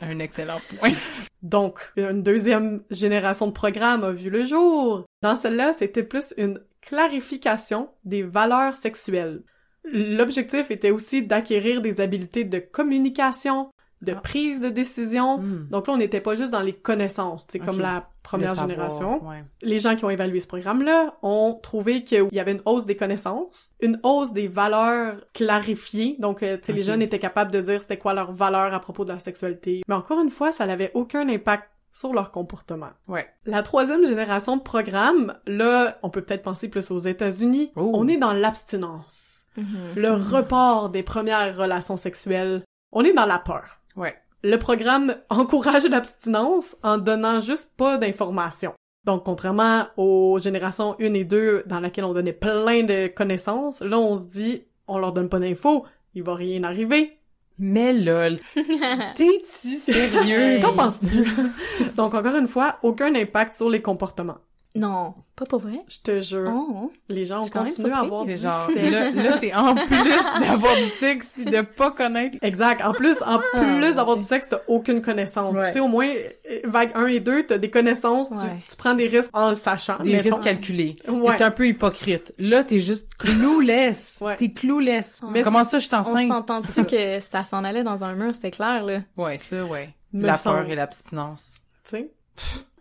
[0.01, 0.93] Un excellent point.
[1.43, 5.05] Donc, une deuxième génération de programmes a vu le jour.
[5.23, 9.43] Dans celle-là, c'était plus une clarification des valeurs sexuelles.
[9.85, 13.71] L'objectif était aussi d'acquérir des habiletés de communication,
[14.03, 14.21] de Ah.
[14.21, 15.39] prise de décision.
[15.39, 15.69] Hmm.
[15.71, 18.71] Donc là, on n'était pas juste dans les connaissances, c'est comme la première Le savoir,
[18.71, 19.27] génération.
[19.29, 19.45] ouais.
[19.63, 22.97] Les gens qui ont évalué ce programme-là ont trouvé qu'il y avait une hausse des
[22.97, 26.17] connaissances, une hausse des valeurs clarifiées.
[26.19, 28.81] Donc, euh, tu sais, les jeunes étaient capables de dire c'était quoi leurs valeurs à
[28.81, 29.83] propos de la sexualité.
[29.89, 32.91] Mais encore une fois, ça n'avait aucun impact sur leur comportement.
[33.09, 33.27] Ouais.
[33.47, 37.73] La troisième génération de programme, là, on peut peut-être penser plus aux États-Unis.
[37.77, 37.91] Oh.
[37.95, 39.95] On est dans l'abstinence, Mhm.
[39.97, 42.63] le report des premières relations sexuelles.
[42.93, 43.79] On est dans la peur.
[43.97, 44.15] Ouais.
[44.43, 48.75] Le programme encourage l'abstinence en donnant juste pas d'informations.
[49.05, 53.99] Donc, contrairement aux générations 1 et 2 dans laquelle on donnait plein de connaissances, là,
[53.99, 57.17] on se dit, on leur donne pas d'infos, il va rien arriver.
[57.59, 58.37] Mais lol.
[59.15, 60.61] T'es-tu sérieux?
[60.61, 61.25] Qu'en penses-tu?
[61.97, 64.39] Donc, encore une fois, aucun impact sur les comportements.
[64.77, 65.81] Non, pas pour vrai?
[65.89, 66.91] Je te jure, Oh.
[67.09, 68.91] les gens ont continué à avoir C'est du genre, sexe.
[68.91, 72.39] là, là c'est en plus d'avoir du sexe pis de pas connaître.
[72.43, 72.83] Exact.
[72.85, 75.57] En plus, en Ah, plus d'avoir du sexe, t'as aucune connaissance.
[75.59, 75.69] Ouais.
[75.69, 78.62] Tu sais, au moins, euh, vague 1 et 2, t'as des connaissances, tu- Ouais.
[78.69, 79.99] tu, prends des risques en le sachant.
[79.99, 80.31] Des mettons.
[80.31, 80.97] risques calculés.
[81.09, 81.37] Ouais.
[81.37, 82.33] T'es un peu hypocrite.
[82.39, 84.19] Là, t'es juste clueless.
[84.21, 84.37] Ouais.
[84.37, 85.21] T'es clueless.
[85.31, 88.51] Mais Comment ça, je suis On s'entend-tu que ça s'en allait dans un mur, c'était
[88.51, 89.01] clair, là?
[89.17, 89.91] Ouais, ça, ouais.
[90.12, 91.57] Me La peur et l'abstinence.
[91.85, 92.11] Tu sais?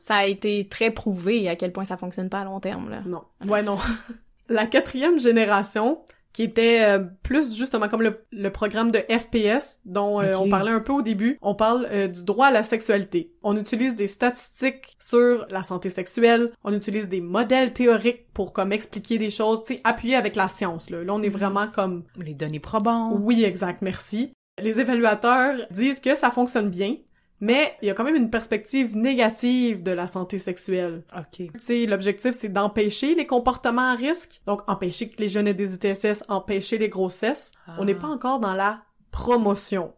[0.05, 3.01] Ça a été très prouvé à quel point ça fonctionne pas à long terme, là.
[3.05, 3.23] Non.
[3.47, 3.77] Ouais, non.
[4.49, 5.97] La quatrième génération,
[6.31, 10.71] qui était euh, plus justement comme le, le programme de FPS dont euh, on parlait
[10.71, 13.31] un peu au début, on parle euh, du droit à la sexualité.
[13.41, 18.73] On utilise des statistiques sur la santé sexuelle, on utilise des modèles théoriques pour comme
[18.73, 20.89] expliquer des choses, tu sais, appuyés avec la science.
[20.91, 23.17] Là, là on est vraiment comme Les données probantes.
[23.21, 24.33] oui, exact, merci.
[24.61, 26.97] Les évaluateurs disent que ça fonctionne bien,
[27.45, 31.03] mais il y a quand même une perspective négative de la santé sexuelle.
[31.15, 31.37] OK.
[31.37, 34.41] Tu sais, l'objectif, c'est d'empêcher les comportements à risque.
[34.47, 37.51] Donc, empêcher que les jeunes aient des ITSS, empêcher les grossesses.
[37.77, 38.81] On n'est pas encore dans la
[39.11, 39.93] promotion.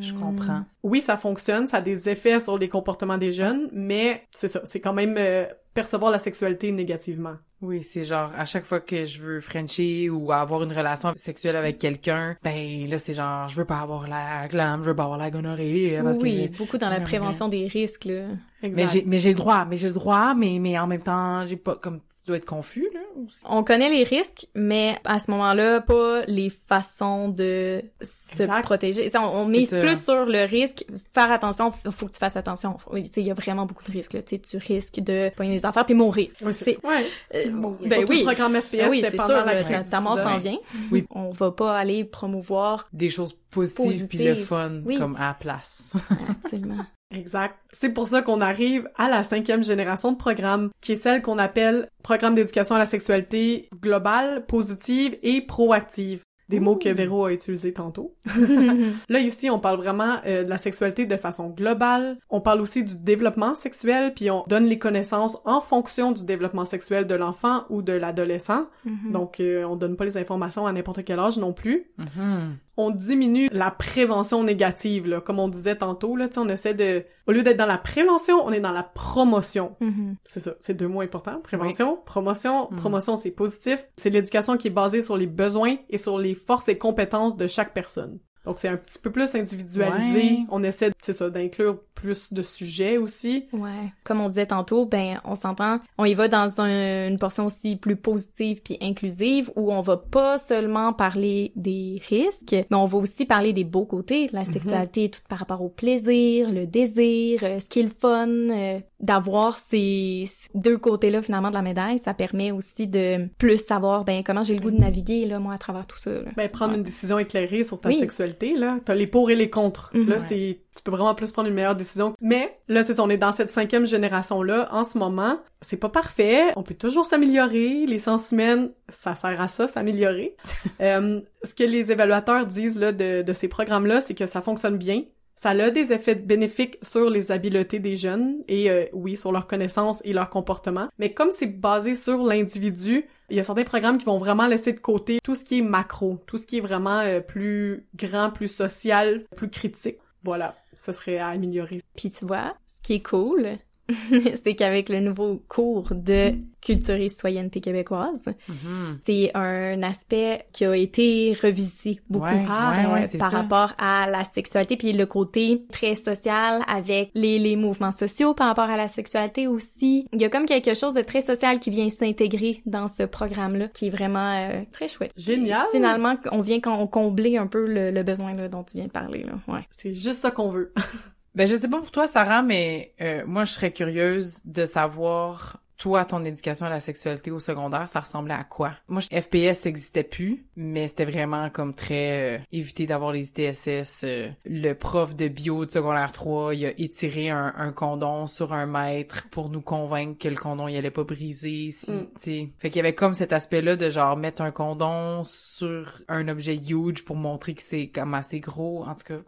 [0.00, 0.64] Je comprends.
[0.82, 4.60] Oui, ça fonctionne, ça a des effets sur les comportements des jeunes, mais c'est ça,
[4.64, 7.34] c'est quand même euh, percevoir la sexualité négativement.
[7.62, 11.56] Oui, c'est genre, à chaque fois que je veux frencher ou avoir une relation sexuelle
[11.56, 15.04] avec quelqu'un, ben là, c'est genre, je veux pas avoir la glam, je veux pas
[15.04, 16.58] avoir la gonorrhée, parce oui, que...
[16.58, 18.28] beaucoup dans la prévention des risques, là.
[18.62, 18.76] Exact.
[18.76, 21.46] Mais j'ai, mais j'ai le droit, mais j'ai le droit, mais, mais en même temps,
[21.46, 23.00] j'ai pas, comme, tu dois être confus, là.
[23.44, 28.62] On connaît les risques, mais à ce moment-là, pas les façons de se Exact.
[28.62, 29.10] protéger.
[29.14, 29.80] On, on C'est mise ça.
[29.80, 30.84] plus sur le risque.
[31.14, 32.78] Faire attention, faut que tu fasses attention.
[32.94, 34.22] Il y a vraiment beaucoup de risques, là.
[34.22, 36.28] Tu risques de pogner les affaires puis mourir.
[36.42, 36.84] Oui, c'est...
[36.84, 37.06] Ouais.
[37.34, 38.18] Euh, Bon, ben oui.
[38.18, 40.58] le programme FPS, oui, c'est sûr, la ta, mort s'en vient.
[40.90, 41.06] Oui.
[41.10, 42.88] On va pas aller promouvoir.
[42.92, 44.98] Des choses positives puis le fun, Oui.
[44.98, 45.94] comme à la place.
[46.28, 46.84] Absolument.
[47.14, 47.56] Exact.
[47.72, 51.38] C'est pour ça qu'on arrive à la cinquième génération de programmes, qui est celle qu'on
[51.38, 56.22] appelle programme d'éducation à la sexualité globale, positive et proactive.
[56.48, 58.14] Des mots que Véro a utilisés tantôt.
[59.08, 62.18] Là, ici, on parle vraiment euh, de la sexualité de façon globale.
[62.30, 66.64] On parle aussi du développement sexuel, puis on donne les connaissances en fonction du développement
[66.64, 68.66] sexuel de l'enfant ou de l'adolescent.
[68.84, 69.10] Mhm.
[69.10, 71.86] Donc, euh, on donne pas les informations à n'importe quel âge non plus.
[71.98, 72.58] Mhm.
[72.76, 75.20] On diminue la prévention négative, là.
[75.20, 77.04] Comme on disait tantôt, là, on essaie de...
[77.26, 79.76] Au lieu d'être dans la prévention, on est dans la promotion.
[79.80, 80.16] Mhm.
[80.24, 81.40] C'est ça, c'est deux mots importants.
[81.40, 82.68] Prévention, promotion.
[82.70, 82.76] Mm.
[82.76, 83.88] Promotion, c'est positif.
[83.96, 87.46] C'est l'éducation qui est basée sur les besoins et sur les forces et compétences de
[87.46, 88.18] chaque personne.
[88.46, 90.18] Donc c'est un petit peu plus individualisé.
[90.20, 90.38] Ouais.
[90.50, 93.46] On essaie, c'est ça, d'inclure plus de sujets aussi.
[93.52, 93.92] Ouais.
[94.04, 97.76] Comme on disait tantôt, ben on s'entend, on y va dans un- une portion aussi
[97.76, 102.98] plus positive puis inclusive où on va pas seulement parler des risques, mais on va
[102.98, 107.60] aussi parler des beaux côtés la sexualité, tout par rapport au plaisir, le désir, euh,
[107.60, 112.00] ce qui est le fun, euh, d'avoir ces ces deux côtés-là finalement de la médaille,
[112.04, 115.54] ça permet aussi de plus savoir ben comment j'ai le goût de naviguer là moi
[115.54, 116.10] à travers tout ça.
[116.12, 116.30] Là.
[116.36, 116.78] Ben, prendre Ouais.
[116.78, 117.98] une décision éclairée sur ta Oui.
[117.98, 118.78] sexualité, là.
[118.84, 119.90] T'as les pour et les contre.
[119.94, 120.08] Mhm.
[120.08, 120.22] là, Ouais.
[120.28, 122.14] c'est, tu peux vraiment plus prendre une meilleure décision.
[122.20, 125.38] Mais, là, c'est on est dans cette cinquième génération-là, en ce moment.
[125.62, 126.52] C'est pas parfait.
[126.56, 127.86] On peut toujours s'améliorer.
[127.86, 130.36] Les sciences humaines, ça sert à ça, s'améliorer.
[130.80, 134.76] Euh, ce que les évaluateurs disent, là, de, de ces programmes-là, c'est que ça fonctionne
[134.76, 135.02] bien.
[135.36, 139.46] Ça a des effets bénéfiques sur les habiletés des jeunes et euh, oui, sur leurs
[139.46, 140.88] connaissances et leur comportement.
[140.98, 144.72] Mais comme c'est basé sur l'individu, il y a certains programmes qui vont vraiment laisser
[144.72, 148.30] de côté tout ce qui est macro, tout ce qui est vraiment euh, plus grand,
[148.30, 149.98] plus social, plus critique.
[150.24, 151.78] Voilà, ce serait à améliorer.
[151.96, 153.58] Puis tu vois, ce qui est cool,
[154.44, 158.98] c'est qu'avec le nouveau cours de culture et citoyenneté québécoise, Mhm.
[159.06, 163.36] c'est un aspect qui a été revisité beaucoup Ouais, ouais, ouais, euh, par ça.
[163.38, 168.48] rapport à la sexualité puis le côté très social avec les, les mouvements sociaux par
[168.48, 170.06] rapport à la sexualité aussi.
[170.12, 173.68] Il y a comme quelque chose de très social qui vient s'intégrer dans ce programme-là
[173.68, 175.12] qui est vraiment euh, très chouette.
[175.16, 175.66] Génial.
[175.70, 178.90] Finalement, on vient com- combler un peu le, le besoin là, dont tu viens de
[178.92, 179.34] parler là.
[179.46, 179.60] Ouais.
[179.70, 180.72] C'est juste ça qu'on veut.
[181.36, 185.62] Ben, je sais pas pour toi, Sarah, mais euh, moi, je serais curieuse de savoir,
[185.78, 188.72] toi, ton éducation à la sexualité au secondaire, ça ressemblait à quoi?
[188.88, 192.36] Moi, je- FPS existait plus, mais c'était vraiment comme très...
[192.36, 194.04] euh, éviter d'avoir les ITSS.
[194.04, 198.52] euh, le prof de bio de secondaire 3, il a étiré un, un condom sur
[198.52, 201.70] un mètre pour nous convaincre que le condom, il allait pas briser.
[201.72, 202.06] Si, Mm.
[202.14, 202.48] tu sais.
[202.58, 206.56] Fait qu'il y avait comme cet aspect-là de genre mettre un condom sur un objet
[206.56, 208.84] huge pour montrer que c'est comme assez gros.
[208.86, 209.18] En tout cas,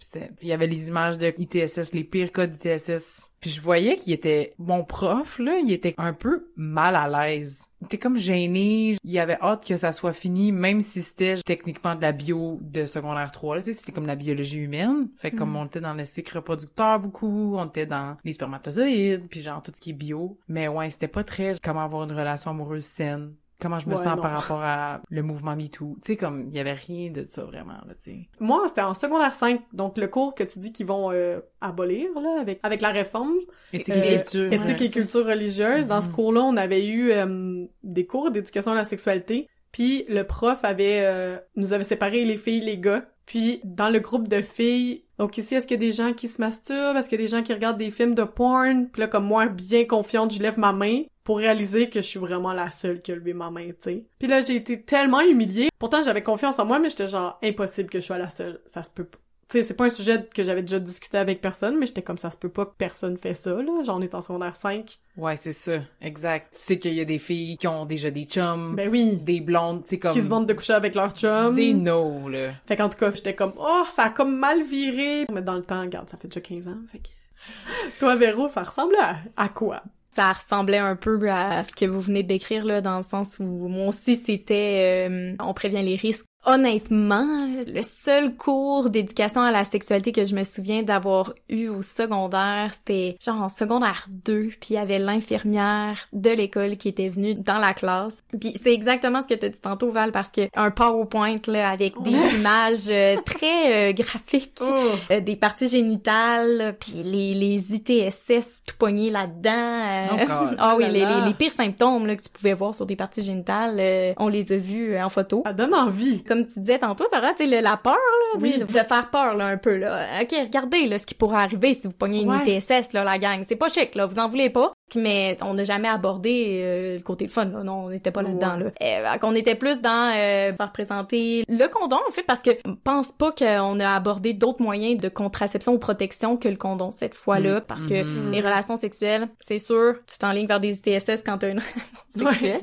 [0.43, 3.28] il y avait les images de ITSS, les pires cas d'ITSS.
[3.41, 7.63] Puis je voyais qu'il était, mon prof, là, il était un peu mal à l'aise.
[7.81, 11.95] Il était comme gêné, il avait hâte que ça soit fini, même si c'était techniquement
[11.95, 15.09] de la bio de secondaire 3, là, tu sais, c'était comme la biologie humaine.
[15.19, 19.29] Fait que comme on était dans le cycle reproducteur beaucoup, on était dans les spermatozoïdes,
[19.29, 20.39] puis genre tout ce qui est bio.
[20.49, 23.35] Mais ouais, c'était pas très comment avoir une relation amoureuse saine.
[23.61, 24.23] Comment je me Ouais, sens non.
[24.23, 25.97] par rapport à le mouvement MeToo.
[26.03, 28.29] Tu sais, comme, il y avait rien de ça vraiment, là, tu sais.
[28.39, 32.09] Moi, c'était en secondaire 5, donc le cours que tu dis qu'ils vont euh, abolir,
[32.21, 33.35] là, avec, avec la réforme.
[33.73, 34.53] Éthique Euh, et culture.
[34.53, 34.87] Éthique ouais.
[34.87, 35.89] et culture religieuse.
[35.89, 36.15] Dans ce Mhm.
[36.15, 39.49] cours-là, on avait eu euh, des cours d'éducation à la sexualité.
[39.73, 43.05] Puis le prof avait euh, nous avait séparé les filles, les gars.
[43.27, 46.29] Puis dans le groupe de filles, donc ici, est-ce qu'il y a des gens qui
[46.29, 46.97] se masturbent?
[46.97, 48.87] Est-ce qu'il y a des gens qui regardent des films de porn?
[48.91, 52.19] Puis là, comme moi, bien confiante, je lève ma main pour réaliser que je suis
[52.19, 54.05] vraiment la seule qui a levé ma main, tu sais.
[54.19, 55.69] Puis là, j'ai été tellement humiliée.
[55.79, 58.63] Pourtant, j'avais confiance en moi, mais j'étais genre, impossible que je sois la seule.
[58.65, 59.19] Ça se peut pas.
[59.19, 62.17] Tu sais, c'est pas un sujet que j'avais déjà discuté avec personne, mais j'étais comme
[62.17, 63.83] ça se peut pas que personne fait ça, là.
[63.85, 64.99] Genre, on est en secondaire 5.
[65.19, 65.83] Ouais, c'est ça.
[66.01, 66.49] Exact.
[66.55, 69.19] Tu sais qu'il y a des filles qui ont déjà des chums, Ben oui.
[69.19, 70.15] des blondes, tu sais, comme...
[70.15, 71.57] Qui se vendent de coucher avec leur chum.
[71.57, 72.53] Des no, là.
[72.67, 75.27] Fait qu'en tout cas, j'étais comme, oh, ça a comme mal viré.
[75.31, 77.09] Mais dans le temps, regarde, ça fait déjà 15 ans, fait que...
[78.01, 79.83] Toi, Véro, ça ressemblait à, à quoi?
[80.11, 83.39] Ça ressemblait un peu à ce que vous venez de décrire là, dans le sens
[83.39, 86.28] où moi aussi c'était, euh, on prévient les risques.
[86.51, 87.27] Honnêtement,
[87.67, 92.71] le seul cours d'éducation à la sexualité que je me souviens d'avoir eu au secondaire,
[92.73, 97.35] c'était genre en secondaire 2, puis il y avait l'infirmière de l'école qui était venue
[97.35, 98.21] dans la classe.
[98.41, 101.69] Puis c'est exactement ce que tu as dit tantôt Val parce que un PowerPoint là
[101.69, 104.91] avec des images euh, très euh, graphiques Oh!
[105.11, 110.09] euh, des parties génitales, puis les, les ITSS tout pognés là-dedans.
[110.13, 110.17] Oh
[110.59, 111.21] ah oui, Oh les, là.
[111.21, 114.51] les, les pires symptômes là, que tu pouvais voir sur des parties génitales, on les
[114.51, 115.43] a vus en photo.
[115.45, 116.23] Ça donne envie.
[116.25, 118.59] Comme tu disais tantôt, Sarah, tu sais, la peur, là, Oui.
[118.59, 119.77] de faire peur là, un peu.
[119.77, 120.23] Là.
[120.23, 122.57] OK, regardez là, ce qui pourrait arriver si vous pognez une Ouais.
[122.59, 123.43] ITSS, là, la gang.
[123.49, 124.73] C'est pas chic, là, vous en voulez pas.
[124.97, 127.63] Mais on n'a jamais abordé euh, le côté fun, là.
[127.63, 128.67] Non, on n'était pas là-dedans, là.
[128.83, 133.13] Euh, était plus dans euh, faire présenter le condom, en fait, parce que je pense
[133.13, 137.61] pas qu'on a abordé d'autres moyens de contraception ou protection que le condom cette fois-là,
[137.61, 137.65] Mm.
[137.69, 138.31] parce que Mhm.
[138.33, 141.59] les relations sexuelles, c'est sûr, tu t'enlignes vers des ITSS quand t'as une
[142.17, 142.61] relation sexuelle.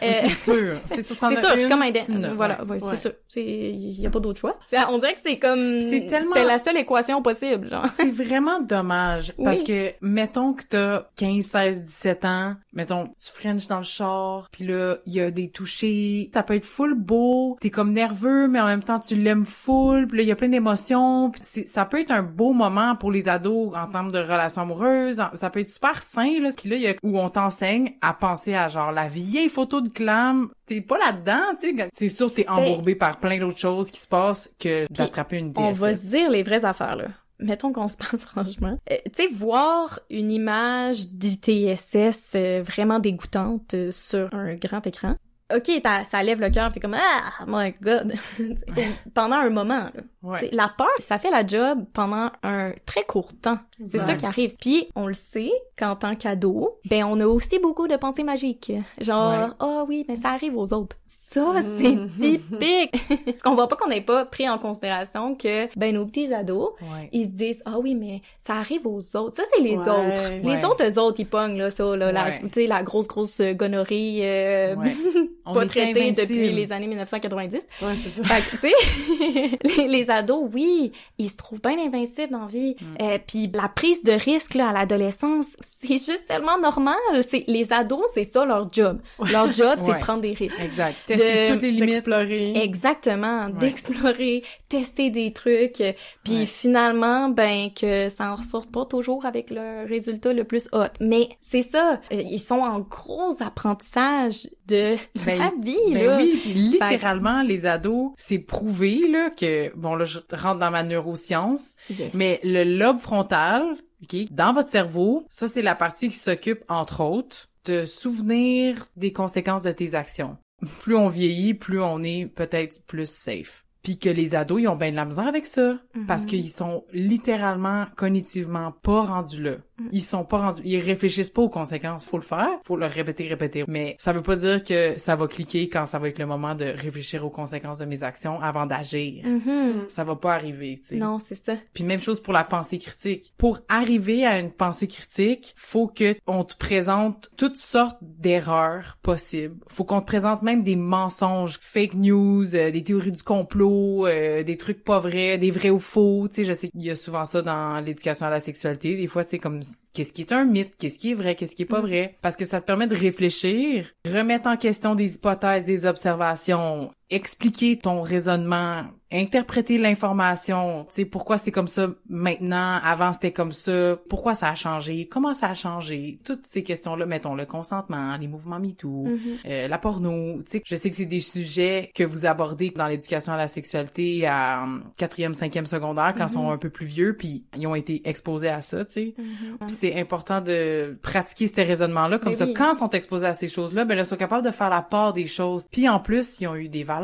[0.00, 0.80] Mais Euh, C'est sûr.
[0.86, 1.16] C'est sûr.
[1.20, 2.78] c'est ça, c'est une, comme un n'as- voilà, ouais.
[2.96, 3.18] c'est.
[3.28, 4.56] C'est il y a pas d'autre choix.
[4.66, 7.86] C'est- on dirait que c'est comme C'est tellement- c'était la seule équation possible, genre.
[7.96, 9.44] C'est vraiment dommage Oui.
[9.44, 14.48] parce que mettons que t'as 15, 16, 17 ans, mettons tu frenches dans le char,
[14.52, 18.48] puis là il y a des touchés, ça peut être full beau, t'es comme nerveux
[18.48, 21.64] mais en même temps tu l'aimes full, puis là il y a plein d'émotions, puis
[21.66, 25.50] ça peut être un beau moment pour les ados en termes de relations amoureuses, ça
[25.50, 28.54] peut être super sain là, puis là il y a où on t'enseigne à penser
[28.54, 32.48] à genre la vieille photo de clam, t'es pas là-dedans, tu sais, c'est sûr t'es
[32.48, 35.78] embourbé par plein d'autres choses qui se passent que d'attraper une On TSS.
[35.78, 37.06] va se dire les vraies affaires là.
[37.38, 38.78] Mettons qu'on se parle franchement.
[38.90, 45.16] Euh, tu sais, voir une image d'ITSS euh, vraiment dégoûtante euh, sur un grand écran.
[45.54, 45.70] Ok,
[46.10, 48.14] ça lève le cœur, t'es comme ah my god.
[49.14, 49.84] pendant un moment.
[49.84, 49.92] Là.
[50.22, 50.38] Ouais.
[50.40, 53.58] C'est- La peur, ça fait la job pendant un très court temps.
[53.90, 54.56] C'est ça qui arrive.
[54.58, 58.72] Puis on le sait qu'en tant qu'ado, ben on a aussi beaucoup de pensées magiques.
[59.00, 59.54] Genre Ouais.
[59.60, 60.96] ah oui, mais ça arrive aux autres.
[61.34, 63.40] Ça c'est typique.
[63.44, 67.08] on voit pas qu'on n'ait pas pris en considération que ben nos petits ados Ouais.
[67.12, 69.88] ils se disent ah oui mais ça arrive aux autres ça c'est les Ouais.
[69.90, 72.40] autres les autres eux autres ils pognent là ça là la Ouais.
[72.44, 74.76] tu sais la grosse grosse euh, gonorrhée euh,
[75.44, 76.20] pas est traité invincible.
[76.22, 77.60] depuis les années 1990.
[77.82, 78.24] Ouais, c'est ça.
[78.24, 82.76] Fait que, tu sais, les, les ados, oui, ils se trouvent bien invincibles dans vie.
[82.80, 83.02] Mm.
[83.02, 85.46] Euh, Puis la prise de risque là, à l'adolescence,
[85.82, 86.94] c'est juste tellement normal.
[87.30, 89.00] C'est Les ados, c'est ça leur job.
[89.30, 90.58] Leur job, c'est de prendre des risques.
[90.62, 90.96] Exact.
[91.32, 91.90] De- toutes les limites.
[91.90, 92.52] D'explorer.
[92.56, 93.52] Exactement, Ouais.
[93.58, 95.92] d'explorer, tester des trucs, euh,
[96.24, 96.46] puis Ouais.
[96.46, 100.84] finalement, ben que ça en ressort pas toujours avec le résultat le plus hot.
[101.00, 106.16] Mais c'est ça, euh, ils sont en gros apprentissage de Ben, la vie Ben là.
[106.18, 111.74] oui, littéralement, les ados, c'est prouvé, là, que, bon, là, je rentre dans ma neuroscience,
[111.90, 112.12] Yes.
[112.14, 113.62] mais le lobe frontal,
[114.02, 119.12] OK, dans votre cerveau, ça, c'est la partie qui s'occupe, entre autres, de souvenir des
[119.12, 120.36] conséquences de tes actions.
[120.82, 123.64] Plus on vieillit, plus on est peut-être plus safe.
[123.82, 125.78] Puis que les ados, ils ont bien de la misère avec ça.
[126.06, 126.28] Parce Mhm.
[126.30, 129.56] qu'ils sont littéralement, cognitivement pas rendus là.
[129.90, 132.04] Ils sont pas rendus, ils réfléchissent pas aux conséquences.
[132.04, 133.64] Faut le faire, faut le répéter, répéter.
[133.66, 136.54] Mais ça veut pas dire que ça va cliquer quand ça va être le moment
[136.54, 139.24] de réfléchir aux conséquences de mes actions avant d'agir.
[139.26, 139.86] Mhm.
[139.88, 140.96] Ça va pas arriver, tu sais.
[140.96, 141.56] Non, c'est ça.
[141.72, 143.32] Puis même chose pour la pensée critique.
[143.36, 149.56] Pour arriver à une pensée critique, faut que on te présente toutes sortes d'erreurs possibles.
[149.68, 154.42] Faut qu'on te présente même des mensonges, fake news, euh, des théories du complot, euh,
[154.42, 156.28] des trucs pas vrais, des vrais ou faux.
[156.28, 158.96] Tu sais, je sais qu'il y a souvent ça dans l'éducation à la sexualité.
[158.96, 161.62] Des fois, c'est comme qu'est-ce qui est un mythe, qu'est-ce qui est vrai, qu'est-ce qui
[161.62, 161.86] est pas Mm.
[161.86, 166.90] vrai, parce que ça te permet de réfléchir, remettre en question des hypothèses, des observations,
[167.14, 173.52] expliquer ton raisonnement, interpréter l'information, tu sais pourquoi c'est comme ça maintenant, avant c'était comme
[173.52, 178.16] ça, pourquoi ça a changé, comment ça a changé, toutes ces questions-là, mettons le consentement,
[178.16, 179.18] les mouvements MeToo, Mhm.
[179.46, 182.86] euh, la porno, tu sais, je sais que c'est des sujets que vous abordez dans
[182.88, 186.52] l'éducation à la sexualité à euh, quatrième, cinquième secondaire quand ils sont Mhm.
[186.52, 189.14] un peu plus vieux, puis ils ont été exposés à ça, tu sais.
[189.18, 189.58] Mhm.
[189.60, 192.46] Puis c'est important de pratiquer ces raisonnements-là comme Mais ça.
[192.46, 192.54] oui.
[192.54, 194.82] Quand ils sont exposés à ces choses-là, ben là, ils sont capables de faire la
[194.82, 195.66] part des choses.
[195.70, 197.03] Puis en plus, ils ont eu des valeurs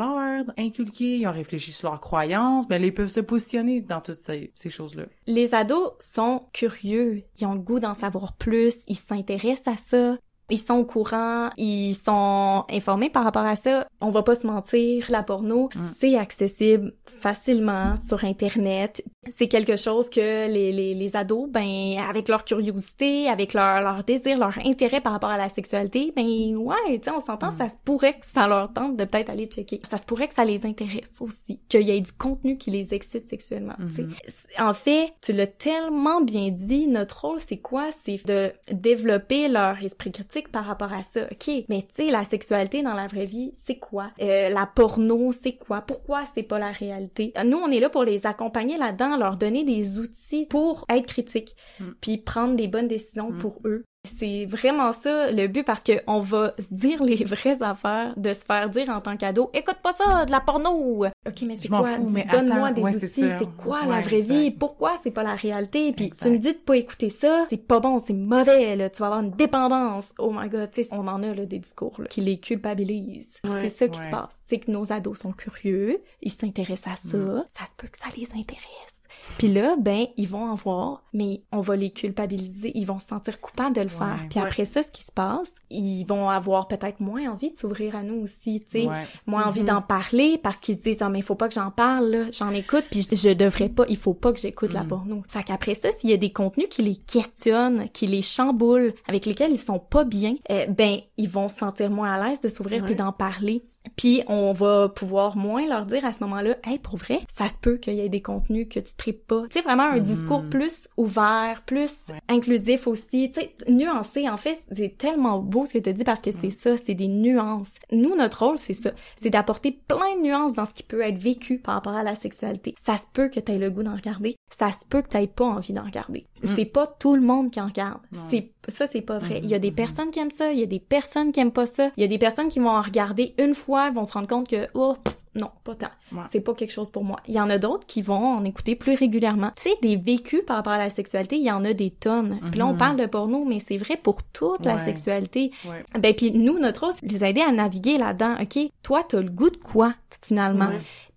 [0.57, 4.51] inculquées, ils ont réfléchi sur leurs croyances, ben ils peuvent se positionner dans toutes ces,
[4.55, 5.05] ces choses-là.
[5.27, 10.17] Les ados sont curieux, ils ont le goût d'en savoir plus, ils s'intéressent à ça.
[10.53, 13.87] Ils sont au courant, ils sont informés par rapport à ça.
[14.01, 15.81] On va pas se mentir, la porno, Mm.
[16.01, 19.05] c'est accessible facilement sur Internet.
[19.29, 24.03] C'est quelque chose que les, les, les ados, ben, avec leur curiosité, avec leur, leur
[24.03, 27.59] désir, leur intérêt par rapport à la sexualité, ben, ouais, tu sais, on s'entend, Mm.
[27.59, 29.83] ça se pourrait que ça leur tente de peut-être aller checker.
[29.91, 31.61] Ça se pourrait que ça les intéresse aussi.
[31.69, 34.03] Qu'il y ait du contenu qui les excite sexuellement, tu sais.
[34.05, 34.15] Mhm.
[34.59, 37.91] En fait, tu l'as tellement bien dit, notre rôle, c'est quoi?
[38.07, 41.25] C'est de développer leur esprit critique par rapport à ça.
[41.31, 44.13] OK, mais tu sais, la sexualité dans la vraie vie, c'est quoi?
[44.23, 45.83] Euh, la porno, c'est quoi?
[45.83, 47.35] Pourquoi c'est pas la réalité?
[47.45, 51.55] Nous, on est là pour les accompagner là-dedans, leur donner des outils pour être critiques,
[51.81, 51.85] Mm.
[52.01, 53.39] puis prendre des bonnes décisions Mm.
[53.39, 53.85] pour eux.
[54.19, 58.33] C'est vraiment ça le but parce que on va se dire les vraies affaires, de
[58.33, 61.05] se faire dire en tant qu'ado, écoute pas ça, de la porno.
[61.05, 61.99] Ok, mais c'est quoi?
[61.99, 63.07] Donne-moi des ouais, outils.
[63.09, 64.51] c'est quoi la vraie vie?
[64.53, 65.93] Pourquoi c'est pas la réalité?
[65.93, 66.23] Puis Exact.
[66.25, 68.75] tu me dis de pas écouter ça, c'est pas bon, c'est mauvais.
[68.75, 70.09] Là, tu vas avoir une dépendance.
[70.19, 73.37] Oh my god, tu sais, on en a là des discours là, qui les culpabilisent.
[73.45, 74.31] Ouais, c'est ça qui se passe.
[74.49, 77.45] C'est que nos ados sont curieux, ils s'intéressent à ça, Mm.
[77.55, 79.00] ça se peut que ça les intéresse.
[79.39, 83.07] Puis là, ben, ils vont en voir, mais on va les culpabiliser, ils vont se
[83.07, 84.19] sentir coupables de le faire.
[84.29, 84.47] Puis Ouais.
[84.47, 88.03] après ça, ce qui se passe, ils vont avoir peut-être moins envie de s'ouvrir à
[88.03, 89.07] nous aussi, tu sais Ouais.
[89.27, 89.67] moins envie Mhm.
[89.69, 92.25] d'en parler parce qu'ils se disent ah mais il faut pas que j'en parle là.
[92.33, 94.89] j'en écoute puis je devrais pas il faut pas que j'écoute la Mhm.
[94.89, 98.93] porno fait qu'après ça s'il y a des contenus qui les questionnent qui les chamboulent
[99.09, 102.41] avec lesquels ils sont pas bien eh, ben ils vont se sentir moins à l'aise
[102.41, 103.63] de s'ouvrir puis d'en parler
[103.97, 107.55] puis on va pouvoir moins leur dire à ce moment-là, hey pour vrai, ça se
[107.61, 109.43] peut qu'il y ait des contenus que tu tripes pas.
[109.49, 110.03] Tu sais vraiment un Mhm.
[110.05, 112.21] discours plus ouvert, plus Ouais.
[112.29, 114.29] inclusif aussi, tu sais nuancé.
[114.29, 117.09] En fait, c'est tellement beau ce que tu dis parce que c'est ça, c'est des
[117.09, 117.73] nuances.
[117.93, 121.19] Nous notre rôle c'est ça, c'est d'apporter plein de nuances dans ce qui peut être
[121.19, 122.75] vécu par rapport à la sexualité.
[122.85, 125.27] Ça se peut que tu aies le goût d'en regarder, ça se peut que tu
[125.29, 126.27] pas envie d'en regarder.
[126.43, 126.49] Mm.
[126.57, 128.01] C'est pas tout le monde qui en regarde.
[128.29, 129.41] C'est ça c'est pas vrai.
[129.43, 129.77] Il y a des mhm.
[129.77, 132.05] personnes qui aiment ça, il y a des personnes qui aiment pas ça, il y
[132.05, 134.97] a des personnes qui vont en regarder une fois, vont se rendre compte que oh
[135.03, 135.89] pff, non, pas tant.
[136.13, 136.23] Ouais.
[136.31, 137.21] C'est pas quelque chose pour moi.
[137.29, 139.53] Il y en a d'autres qui vont en écouter plus régulièrement.
[139.57, 142.41] Tu sais, des vécus par rapport à la sexualité, il y en a des tonnes.
[142.51, 142.79] Puis là, on Mhm.
[142.79, 145.53] parle de porno, mais c'est vrai pour toute la sexualité.
[145.65, 145.85] Ouais.
[145.99, 148.35] Ben puis nous, notre rôle, c'est de les aider à naviguer là-dedans.
[148.41, 150.71] OK, toi, t'as le goût de quoi, finalement?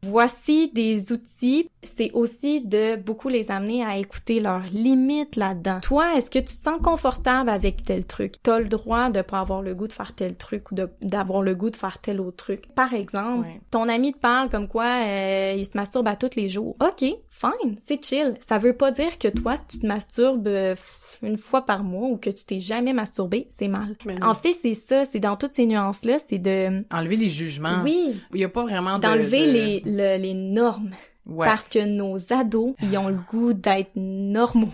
[0.04, 1.70] Voici des outils.
[1.82, 5.80] C'est aussi de beaucoup les amener à écouter leurs limites là-dedans.
[5.82, 8.36] Toi, est-ce que tu te sens confortable avec tel truc?
[8.44, 11.56] T'as le droit de pas avoir le goût de faire tel truc ou d'avoir le
[11.56, 12.68] goût de faire tel autre truc.
[12.76, 13.62] Par exemple, Ouais.
[13.72, 16.76] ton ami te parle comme quoi euh, il se masturbe à tous les jours.
[16.82, 17.06] OK,
[17.43, 18.36] fine, c'est chill.
[18.47, 20.75] Ça veut pas dire que toi, si tu te masturbes euh,
[21.21, 23.95] une fois par mois ou que tu t'es jamais masturbé, c'est mal.
[24.21, 26.84] En fait, c'est ça, c'est dans toutes ces nuances-là, c'est de...
[26.91, 27.82] Enlever les jugements.
[27.84, 29.03] Oui, Il y a pas vraiment de...
[29.03, 30.91] d'enlever de- les, le- les normes.
[31.26, 31.47] Ouais.
[31.47, 34.74] Parce que nos ados, ils ont le goût d'être normaux.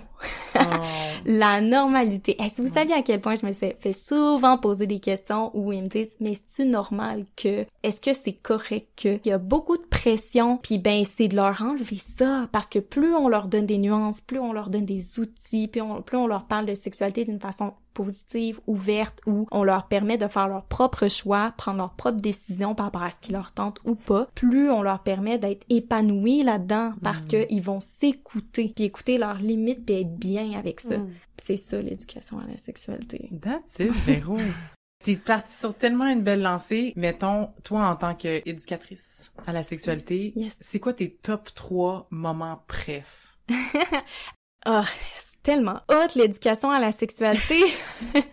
[0.56, 0.60] Oh.
[1.26, 2.36] La normalité.
[2.40, 5.52] Hey, si vous saviez à quel point je me suis fait souvent poser des questions
[5.54, 9.32] où ils me disent mais c'est-tu normal que est-ce que c'est correct que il y
[9.32, 13.28] a beaucoup de pression puis ben c'est de leur enlever ça parce que plus on
[13.28, 16.46] leur donne des nuances, plus on leur donne des outils, plus on, plus on leur
[16.46, 21.10] parle de sexualité d'une façon positive, ouverte, où on leur permet de faire leur propre
[21.10, 24.72] choix, prendre leurs propres décisions par rapport à ce qui leur tente ou pas, plus
[24.72, 29.86] on leur permet d'être épanouis là-dedans parce que ils vont s'écouter, puis écouter leurs limites,
[29.86, 30.98] puis être bien avec ça.
[30.98, 31.14] Mm.
[31.42, 33.30] C'est ça l'éducation à la sexualité.
[33.42, 34.38] That's it, Véro.
[35.04, 36.92] T'es partie sur tellement une belle lancée.
[36.98, 40.58] Mettons, toi, en tant qu'éducatrice à la sexualité, Yes.
[40.60, 43.38] c'est quoi tes top 3 moments préf?
[44.66, 44.84] Ah,
[45.16, 47.58] c'est tellement hot l'éducation à la sexualité.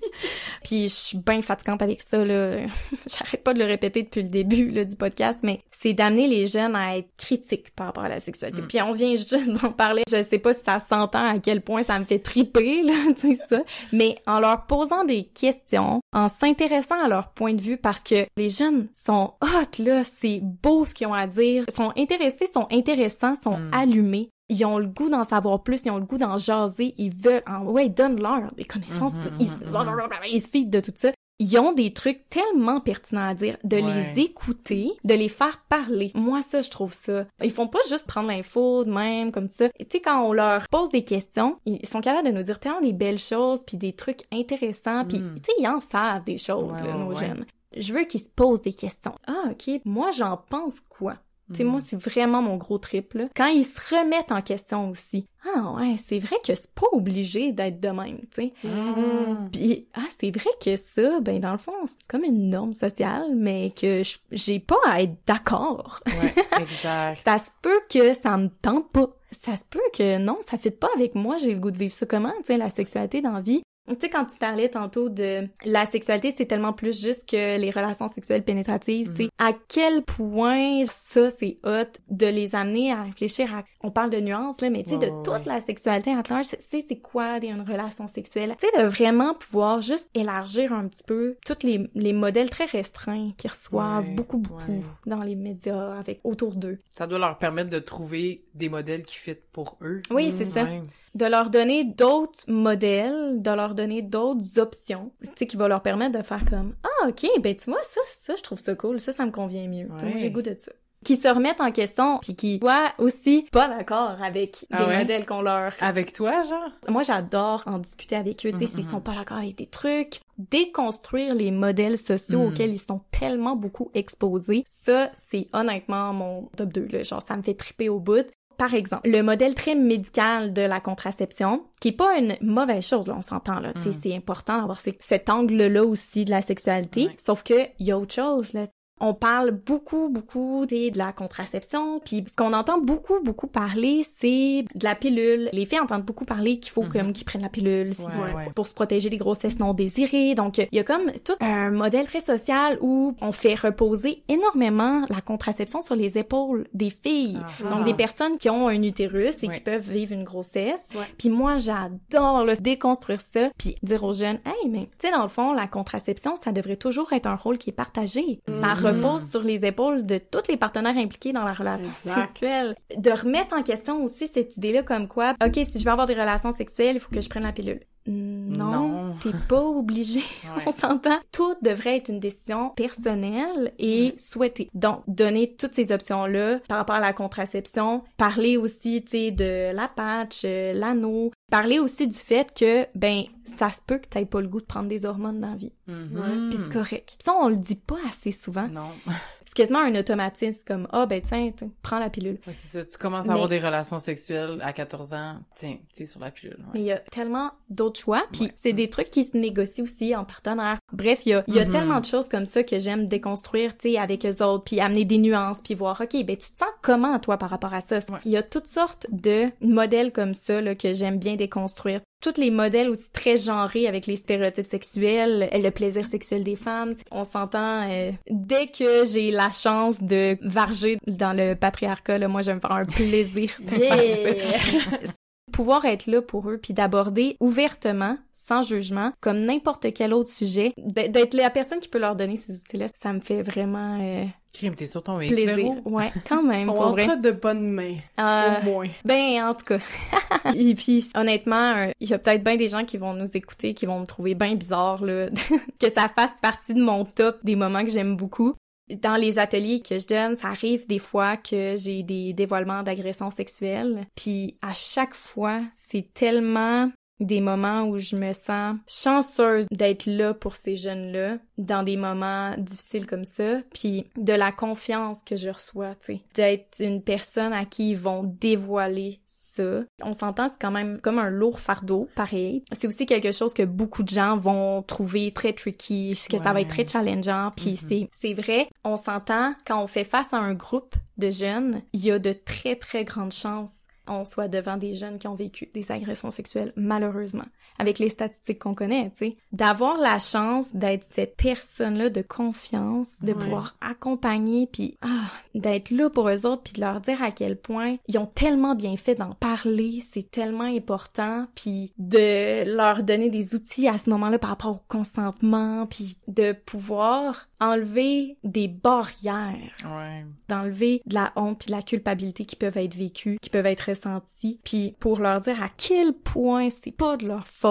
[0.64, 2.58] Puis je suis bien fatigante avec ça là.
[3.06, 6.46] J'arrête pas de le répéter depuis le début là, du podcast, mais c'est d'amener les
[6.46, 8.62] jeunes à être critiques par rapport à la sexualité.
[8.62, 8.66] Mm.
[8.66, 10.02] Puis on vient juste d'en parler.
[10.10, 13.36] Je sais pas si ça s'entend à quel point ça me fait triper là, tu
[13.36, 17.76] sais ça, mais en leur posant des questions, en s'intéressant à leur point de vue
[17.76, 21.92] parce que les jeunes sont hot là, c'est beau ce qu'ils ont à dire, sont
[21.96, 23.70] intéressés, sont intéressants, sont Mm.
[23.72, 27.14] allumés ils ont le goût d'en savoir plus, ils ont le goût d'en jaser, ils
[27.14, 31.10] veulent, en, ouais, donne-leur des connaissances, Mhm, ils, mhm, ils se fident de tout ça.
[31.38, 34.14] Ils ont des trucs tellement pertinents à dire, de Ouais.
[34.14, 36.10] les écouter, de les faire parler.
[36.14, 37.26] Moi, ça, je trouve ça.
[37.44, 39.68] Ils font pas juste prendre l'info de même, comme ça.
[39.78, 42.80] Tu sais, quand on leur pose des questions, ils sont capables de nous dire tellement
[42.80, 45.34] des belles choses, puis des trucs intéressants, puis, Mm.
[45.34, 47.16] tu sais, ils en savent des choses, Ouais, là, nos ouais.
[47.16, 47.44] jeunes.
[47.76, 49.14] Je veux qu'ils se posent des questions.
[49.26, 51.16] Ah, ok, moi, j'en pense quoi?
[51.50, 51.68] Tu sais, Mm.
[51.68, 53.24] moi, c'est vraiment mon gros trip, là.
[53.36, 55.28] Quand ils se remettent en question aussi.
[55.54, 58.52] Ah ouais, c'est vrai que c'est pas obligé d'être de même, tu sais.
[58.64, 59.48] Mm.
[59.52, 63.34] Puis, ah, c'est vrai que ça, ben, dans le fond, c'est comme une norme sociale,
[63.36, 66.00] mais que je- j'ai pas à être d'accord.
[66.06, 67.20] Ouais, exact.
[67.24, 69.08] Ça se peut que ça me tente pas.
[69.32, 71.92] Ça se peut que non, ça fit pas avec moi, j'ai le goût de vivre
[71.92, 73.62] ça comment, tu sais, la sexualité dans la vie.
[73.88, 77.70] Tu sais, quand tu parlais tantôt de la sexualité, c'est tellement plus juste que les
[77.70, 79.30] relations sexuelles pénétratives, tu sais.
[79.38, 83.64] À quel point ça, c'est hot de les amener à réfléchir à...
[83.86, 85.42] On parle de nuances, là, mais tu sais, de toute ouais.
[85.46, 88.56] la sexualité à large, tu sais, c'est quoi une relation sexuelle?
[88.58, 92.64] Tu sais, de vraiment pouvoir juste élargir un petit peu tous les, les modèles très
[92.64, 94.80] restreints qu'ils reçoivent Ouais, beaucoup, beaucoup ouais.
[95.06, 96.78] dans les médias, avec autour d'eux.
[96.98, 100.02] Ça doit leur permettre de trouver des modèles qui fit pour eux.
[100.10, 100.64] Oui, c'est ça.
[100.64, 100.82] Ouais.
[101.14, 105.80] de leur donner d'autres modèles, de leur donner d'autres options, tu sais, qui va leur
[105.82, 108.98] permettre de faire comme ah ok, ben tu vois ça, ça je trouve ça cool,
[109.00, 110.14] ça ça me convient mieux, Ouais.
[110.16, 110.72] j'ai goût de ça.
[111.06, 114.98] Qui se remettent en question, puis qui soient aussi pas d'accord avec Ah des ouais?
[114.98, 115.72] modèles qu'on leur.
[115.80, 116.70] Avec toi, genre?
[116.88, 118.90] Moi j'adore en discuter avec eux, tu sais, Mhm, s'ils mhm.
[118.90, 122.46] sont pas d'accord avec des trucs, déconstruire les modèles sociaux Mhm.
[122.48, 124.64] auxquels ils sont tellement beaucoup exposés.
[124.66, 128.26] Ça c'est honnêtement mon top 2 là, genre ça me fait triper au bout.
[128.58, 133.06] Par exemple, le modèle très médical de la contraception, qui est pas une mauvaise chose,
[133.06, 133.74] là, on s'entend, là.
[133.74, 134.00] Tu sais, Mm.
[134.02, 137.10] c'est important d'avoir cet angle-là aussi de la sexualité.
[137.22, 138.64] Sauf que, y a autre chose, là.
[139.00, 144.64] On parle beaucoup, beaucoup de la contraception, puis ce qu'on entend beaucoup, beaucoup parler, c'est
[144.74, 145.50] de la pilule.
[145.52, 146.92] Les filles entendent beaucoup parler qu'il faut Mhm.
[146.92, 150.34] comme qu'ils prennent la pilule Ouais, pour se protéger des grossesses non désirées.
[150.34, 155.02] Donc, il y a comme tout un modèle très social où on fait reposer énormément
[155.10, 157.38] la contraception sur les épaules des filles.
[157.64, 157.74] Ah.
[157.74, 159.54] Donc, des personnes qui ont un utérus et Ouais.
[159.54, 160.80] qui peuvent vivre une grossesse.
[160.94, 161.06] Ouais.
[161.18, 165.28] Puis moi, j'adore déconstruire ça, puis dire aux jeunes, hey, mais tu sais, dans le
[165.28, 168.40] fond, la contraception, ça devrait toujours être un rôle qui est partagé.
[168.60, 168.80] Ça Mhm.
[168.86, 172.28] Repose sur les épaules de tous les partenaires impliqués dans la relation Exact.
[172.28, 172.76] sexuelle.
[172.96, 176.14] De remettre en question aussi cette idée-là comme quoi, ok, si je veux avoir des
[176.14, 177.80] relations sexuelles, il faut que je prenne la pilule.
[178.06, 179.14] Non, Non.
[179.22, 180.20] t'es pas obligé.
[180.56, 180.62] Ouais.
[180.66, 181.18] On s'entend.
[181.32, 184.70] Tout devrait être une décision personnelle et souhaitée.
[184.74, 189.72] Donc, donner toutes ces options-là par rapport à la contraception, parler aussi, tu sais, de
[189.74, 194.24] la patch, euh, l'anneau, parler aussi du fait que, ben, ça se peut que t'aies
[194.24, 195.72] pas le goût de prendre des hormones dans la vie.
[195.88, 196.48] Mhm.
[196.50, 197.14] Puis c'est correct.
[197.18, 198.68] Puis ça, on le dit pas assez souvent.
[198.68, 198.90] Non.
[199.46, 202.38] C'est quasiment un automatisme comme, ah, ben, tiens, tiens, prends la pilule.
[202.46, 202.84] Ouais, c'est ça.
[202.84, 205.36] Tu commences à Mais- avoir des relations sexuelles à 14 ans.
[205.54, 206.56] Tiens, tu es sur la pilule.
[206.58, 206.70] ouais.
[206.74, 208.52] Mais il y a tellement d'autres choix, puis Ouais.
[208.56, 210.78] c'est des trucs qui se négocient aussi en partenaire.
[210.92, 211.70] Bref, il y a, y a Mhm.
[211.72, 215.04] tellement de choses comme ça que j'aime déconstruire, tu sais, avec eux autres, puis amener
[215.04, 217.98] des nuances, puis voir, ok, ben tu te sens comment toi par rapport à ça?
[217.98, 218.18] Ouais.
[218.24, 222.00] Il y a toutes sortes de modèles comme ça là, que j'aime bien déconstruire.
[222.26, 226.96] Tous les modèles aussi très genrés avec les stéréotypes sexuels, le plaisir sexuel des femmes,
[227.12, 232.42] on s'entend euh, dès que j'ai la chance de varger dans le patriarcat, là, moi
[232.42, 234.60] je vais me faire un plaisir de faire
[235.04, 235.12] ça.
[235.52, 240.72] pouvoir être là pour eux puis d'aborder ouvertement sans jugement, comme n'importe quel autre sujet,
[240.76, 244.24] d'être la personne qui peut leur donner ces outils-là, ça me fait vraiment euh,
[244.56, 245.58] Crime, t'es sur ton plaisir.
[245.84, 246.60] Ouais, quand même.
[246.62, 247.16] Ils sont pour vrai.
[247.16, 248.88] de bonnes mains, Euh, au moins.
[249.04, 249.78] ben, en tout cas.
[250.54, 253.74] Et puis, honnêtement, euh, il y a peut-être bien des gens qui vont nous écouter,
[253.74, 255.28] qui vont me trouver bien bizarre, là,
[255.80, 258.54] que ça fasse partie de mon top des moments que j'aime beaucoup.
[259.02, 263.30] Dans les ateliers que je donne, ça arrive des fois que j'ai des dévoilements d'agressions
[263.32, 264.06] sexuelles.
[264.14, 266.90] Puis à chaque fois, c'est tellement
[267.20, 272.54] des moments où je me sens chanceuse d'être là pour ces jeunes-là dans des moments
[272.58, 277.52] difficiles comme ça, puis de la confiance que je reçois, tu sais, d'être une personne
[277.52, 279.84] à qui ils vont dévoiler ça.
[280.02, 282.62] On s'entend, c'est quand même comme un lourd fardeau, pareil.
[282.72, 286.60] C'est aussi quelque chose que beaucoup de gens vont trouver très tricky, que ça va
[286.60, 290.54] être très challengeant, puis c'est c'est vrai, on s'entend quand on fait face à un
[290.54, 294.94] groupe de jeunes, il y a de très très grandes chances on soit devant des
[294.94, 297.46] jeunes qui ont vécu des agressions sexuelles, malheureusement,
[297.78, 299.36] avec les statistiques qu'on connaît, tu sais.
[299.52, 303.38] D'avoir la chance d'être cette personne-là de confiance, de Ouais.
[303.38, 307.56] pouvoir accompagner, puis ah, d'être là pour eux autres, puis de leur dire à quel
[307.56, 313.30] point ils ont tellement bien fait d'en parler, c'est tellement important, puis de leur donner
[313.30, 319.54] des outils à ce moment-là par rapport au consentement, puis de pouvoir enlever des barrières
[319.84, 320.24] Ouais.
[320.48, 323.88] d'enlever de la honte puis de la culpabilité qui peuvent être vécues, qui peuvent être
[323.88, 327.65] ressenties, puis pour leur dire à quel point c'est pas de leur faute,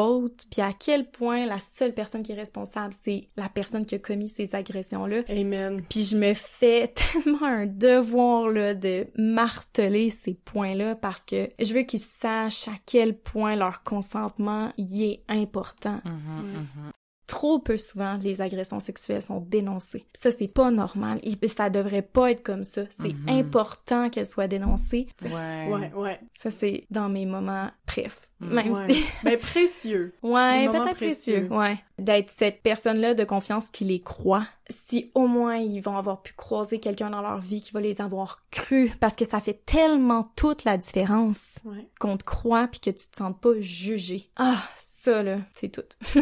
[0.52, 4.00] puis à quel point la seule personne qui est responsable, c'est la personne qui a
[4.00, 5.22] commis ces agressions-là.
[5.30, 5.82] Amen.
[5.90, 11.74] Puis je me fais tellement un devoir là de marteler ces points-là parce que je
[11.74, 16.92] veux qu'ils sachent à quel point leur consentement y est important Mhm, mhm.
[17.28, 20.06] Trop peu souvent les agressions sexuelles sont dénoncées.
[20.20, 21.20] Ça c'est pas normal.
[21.24, 22.84] Et ça devrait pas être comme ça.
[23.00, 23.30] C'est Mhm.
[23.30, 25.08] important qu'elles soient dénoncées.
[25.24, 25.68] Ouais.
[25.70, 26.20] Ouais, ouais.
[26.34, 28.30] Ça c'est dans mes moments bref.
[28.42, 28.54] Mhm.
[28.54, 28.94] Même ouais.
[28.94, 30.14] si Ben, précieux.
[30.24, 31.48] ouais, peut-être précieux.
[31.48, 31.48] précieux.
[31.52, 34.46] Ouais, d'être cette personne-là de confiance qui les croit.
[34.70, 38.02] Si au moins ils vont avoir pu croiser quelqu'un dans leur vie qui va les
[38.02, 41.88] avoir cru parce que ça fait tellement toute la différence Ouais.
[42.00, 44.30] qu'on te croit puis que tu te sens pas jugé.
[44.36, 44.62] Ah,
[45.06, 45.84] ça là, c'est tout.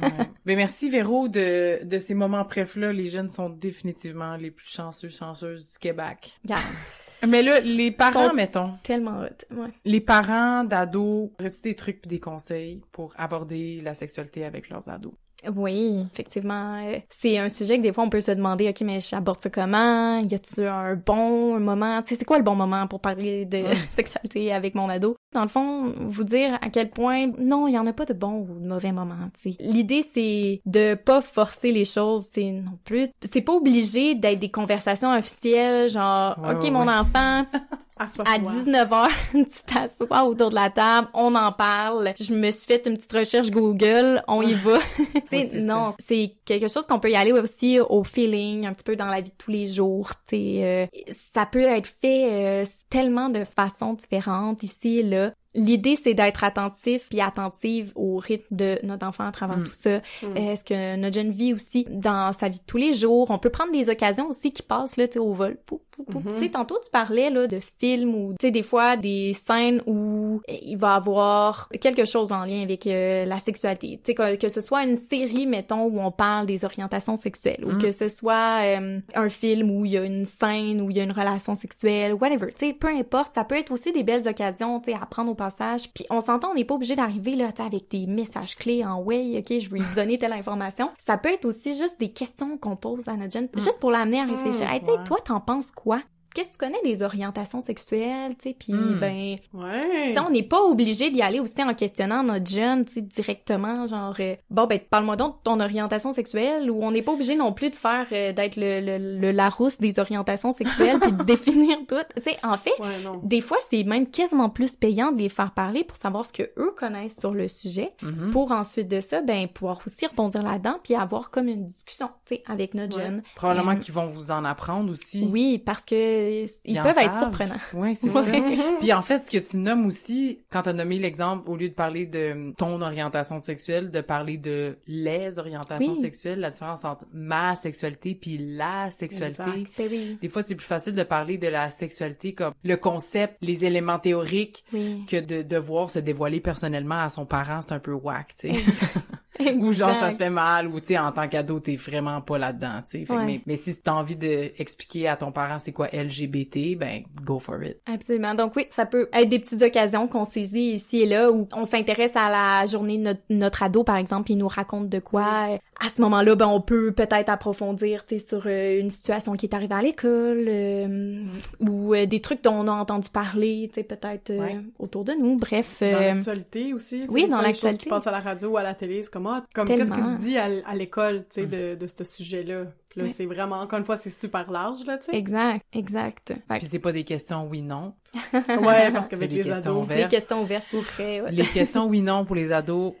[0.00, 0.30] Ouais.
[0.46, 2.92] Ben merci Véro de, de ces moments brefs-là.
[2.92, 6.38] Les jeunes sont définitivement les plus chanceux, chanceuses du Québec.
[7.26, 9.54] Mais là, les parents, mettons, tellement hot.
[9.54, 9.70] Ouais.
[9.84, 14.88] les parents d'ados, aurais-tu des trucs pis des conseils pour aborder la sexualité avec leurs
[14.88, 15.14] ados?
[15.54, 16.82] Oui, effectivement.
[16.84, 19.48] euh, C'est un sujet que des fois on peut se demander, ok, mais j'aborde ça
[19.50, 20.18] comment?
[20.18, 22.02] Y a-tu un bon moment?
[22.02, 25.16] Tu sais, c'est quoi le bon moment pour parler de sexualité avec mon ado?
[25.32, 28.14] Dans le fond, vous dire à quel point, non, il y en a pas de
[28.14, 29.56] bon ou de mauvais moment, tu sais.
[29.60, 33.06] L'idée, c'est de pas forcer les choses, tu sais, non plus.
[33.22, 36.94] C'est pas obligé d'être des conversations officielles, genre, Ouais, ok, ouais, mon ouais.
[36.94, 37.44] enfant.
[37.98, 42.12] à 19h, tu t'assois autour de la table, on en parle.
[42.18, 44.78] Je me suis fait une petite recherche Google, on y va.
[45.30, 48.96] c'est non, c'est quelque chose qu'on peut y aller aussi au feeling, un petit peu
[48.96, 50.10] dans la vie de tous les jours.
[50.32, 50.86] Euh,
[51.34, 55.32] ça peut être fait euh, tellement de façons différentes ici et là.
[55.54, 59.64] L'idée, c'est d'être attentif puis attentive au rythme de notre enfant à travers Mm.
[59.64, 59.98] tout ça.
[60.22, 60.36] Mm.
[60.36, 63.50] Est-ce que notre jeune vie aussi, dans sa vie de tous les jours, on peut
[63.50, 65.56] prendre des occasions aussi qui passent là, tu sais, au vol.
[65.66, 66.18] Pou, pou, pou.
[66.20, 66.34] Mhm.
[66.36, 69.82] Tu sais, tantôt tu parlais là de films ou tu sais des fois des scènes
[69.86, 73.96] où il va avoir quelque chose en lien avec euh, la sexualité.
[74.04, 77.64] Tu sais que, que ce soit une série mettons où on parle des orientations sexuelles
[77.64, 77.82] ou Mhm.
[77.82, 81.00] que ce soit euh, un film où il y a une scène où il y
[81.00, 82.48] a une relation sexuelle, whatever.
[82.56, 85.30] Tu sais, peu importe, ça peut être aussi des belles occasions, tu sais, à prendre
[85.30, 85.90] au passage.
[85.94, 89.38] Puis on s'entend, on n'est pas obligé d'arriver là, avec des messages clés en ouais,
[89.38, 90.90] ok, je vais lui donner telle information.
[91.04, 94.20] Ça peut être aussi juste des questions qu'on pose à notre jeune, juste pour l'amener
[94.20, 94.70] à réfléchir.
[94.70, 95.04] Hey, tu sais, ouais.
[95.04, 96.02] toi, t'en penses quoi?
[96.34, 98.98] Qu'est-ce que tu connais des orientations sexuelles, tu sais, puis Mm.
[99.00, 100.14] ben, Ouais.
[100.26, 104.14] on n'est pas obligé d'y aller aussi en questionnant notre jeune, tu sais, directement, genre,
[104.20, 107.52] euh, bon, ben, parle-moi donc de ton orientation sexuelle, ou on n'est pas obligé non
[107.52, 111.76] plus de faire, euh, d'être le, le, le Larousse des orientations sexuelles, puis de définir
[111.88, 111.96] tout.
[112.16, 112.86] Tu sais, en fait, Ouais,
[113.22, 116.42] des fois, c'est même quasiment plus payant de les faire parler pour savoir ce que
[116.58, 118.30] eux connaissent sur le sujet, Mhm.
[118.30, 122.36] pour ensuite de ça, ben, pouvoir aussi rebondir là-dedans, puis avoir comme une discussion, tu
[122.36, 123.04] sais, avec notre Ouais.
[123.04, 123.22] jeune.
[123.34, 125.26] Probablement Euh, qu'ils vont vous en apprendre aussi.
[125.30, 127.54] Oui, parce que euh, ils, Ils en peuvent être surprenants.
[127.74, 128.56] Oui, c'est Ouais.
[128.56, 128.62] ça.
[128.80, 131.68] Puis en fait, ce que tu nommes aussi, quand tu as nommé l'exemple, au lieu
[131.68, 136.00] de parler de ton orientation sexuelle, de parler de les orientations Oui.
[136.00, 139.42] sexuelles, la différence entre ma sexualité puis la sexualité.
[139.42, 139.72] Exact.
[139.78, 143.36] Ben oui, Des fois, c'est plus facile de parler de la sexualité comme le concept,
[143.40, 145.04] les éléments théoriques, oui.
[145.08, 148.60] que de devoir se dévoiler personnellement à son parent, c'est un peu whack, tu sais.
[149.58, 152.38] ou genre ça se fait mal, ou tu sais, en tant qu'ado, t'es vraiment pas
[152.38, 153.12] là-dedans, tu sais.
[153.12, 153.24] Ouais.
[153.24, 157.38] Mais, mais si t'as envie de expliquer à ton parent c'est quoi LGBT, ben, go
[157.38, 157.76] for it.
[157.86, 158.34] Absolument.
[158.34, 161.64] Donc oui, ça peut être des petites occasions qu'on saisit ici et là où on
[161.66, 165.48] s'intéresse à la journée de notre, notre ado, par exemple, il nous raconte de quoi.
[165.80, 169.46] À ce moment-là, ben on peut peut-être approfondir tu sais, sur euh, une situation qui
[169.46, 171.22] est arrivée à l'école euh,
[171.60, 174.58] ou euh, des trucs dont on a entendu parler, tu sais, peut-être euh, Ouais.
[174.80, 175.36] autour de nous.
[175.38, 177.02] Bref, Dans euh, l'actualité aussi.
[177.08, 177.84] oui, dans l'actualité.
[177.84, 180.16] qui passent à la radio ou à la télé, c'est comme, comme qu'est-ce qui se
[180.18, 182.64] dit à, l'école, tu sais, de, de ce sujet-là?
[182.90, 183.12] Puis là, Ouais.
[183.12, 185.16] c'est vraiment, encore une fois, c'est super large, là, tu sais.
[185.16, 186.28] exact, exact.
[186.48, 187.94] Fait Puis c'est pas des questions oui-non.
[188.32, 189.64] Ouais, parce qu'avec les questions ados.
[189.64, 190.00] que ouvertes.
[190.12, 191.20] les questions ouvertes, c'est vrai.
[191.20, 191.32] ouais.
[191.32, 192.94] Les questions oui-non pour les ados,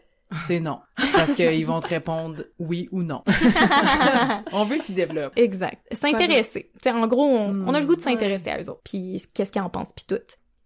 [0.46, 0.80] c'est non.
[1.14, 3.22] Parce qu'ils vont te répondre oui ou non.
[4.52, 5.32] On veut qu'ils développent.
[5.36, 5.78] Exact.
[5.92, 6.70] S'intéresser.
[6.74, 8.82] Tu sais, en gros, on, on a le goût de s'intéresser à eux autres.
[8.84, 10.20] Puis qu'est-ce qu'ils en pensent, puis tout.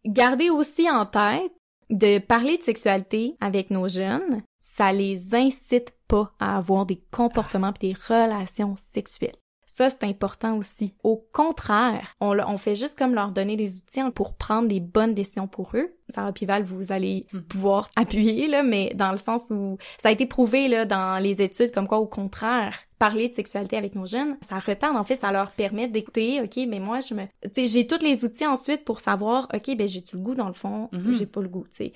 [0.05, 1.53] Gardez aussi en tête
[1.91, 4.43] de parler de sexualité avec nos jeunes,
[4.77, 9.35] ça les incite pas à avoir des comportements puis des relations sexuelles.
[9.67, 10.93] Ça, c'est important aussi.
[11.03, 14.81] Au contraire, on, on fait juste comme leur donner des outils hein, pour prendre des
[14.81, 15.95] bonnes décisions pour eux.
[16.11, 17.43] Sarah Pival, vous allez Mhm.
[17.45, 21.41] pouvoir appuyer, là, mais dans le sens où ça a été prouvé là, dans les
[21.41, 25.17] études comme quoi, au contraire, parler de sexualité avec nos jeunes, ça retarde, en fait,
[25.17, 27.23] ça leur permet d'écouter, OK, mais moi, je me...
[27.43, 30.49] Tu sais, j'ai tous les outils ensuite pour savoir, OK, ben j'ai-tu le goût dans
[30.49, 31.15] le fond, Mhm.
[31.15, 31.93] j'ai pas le goût, tu sais.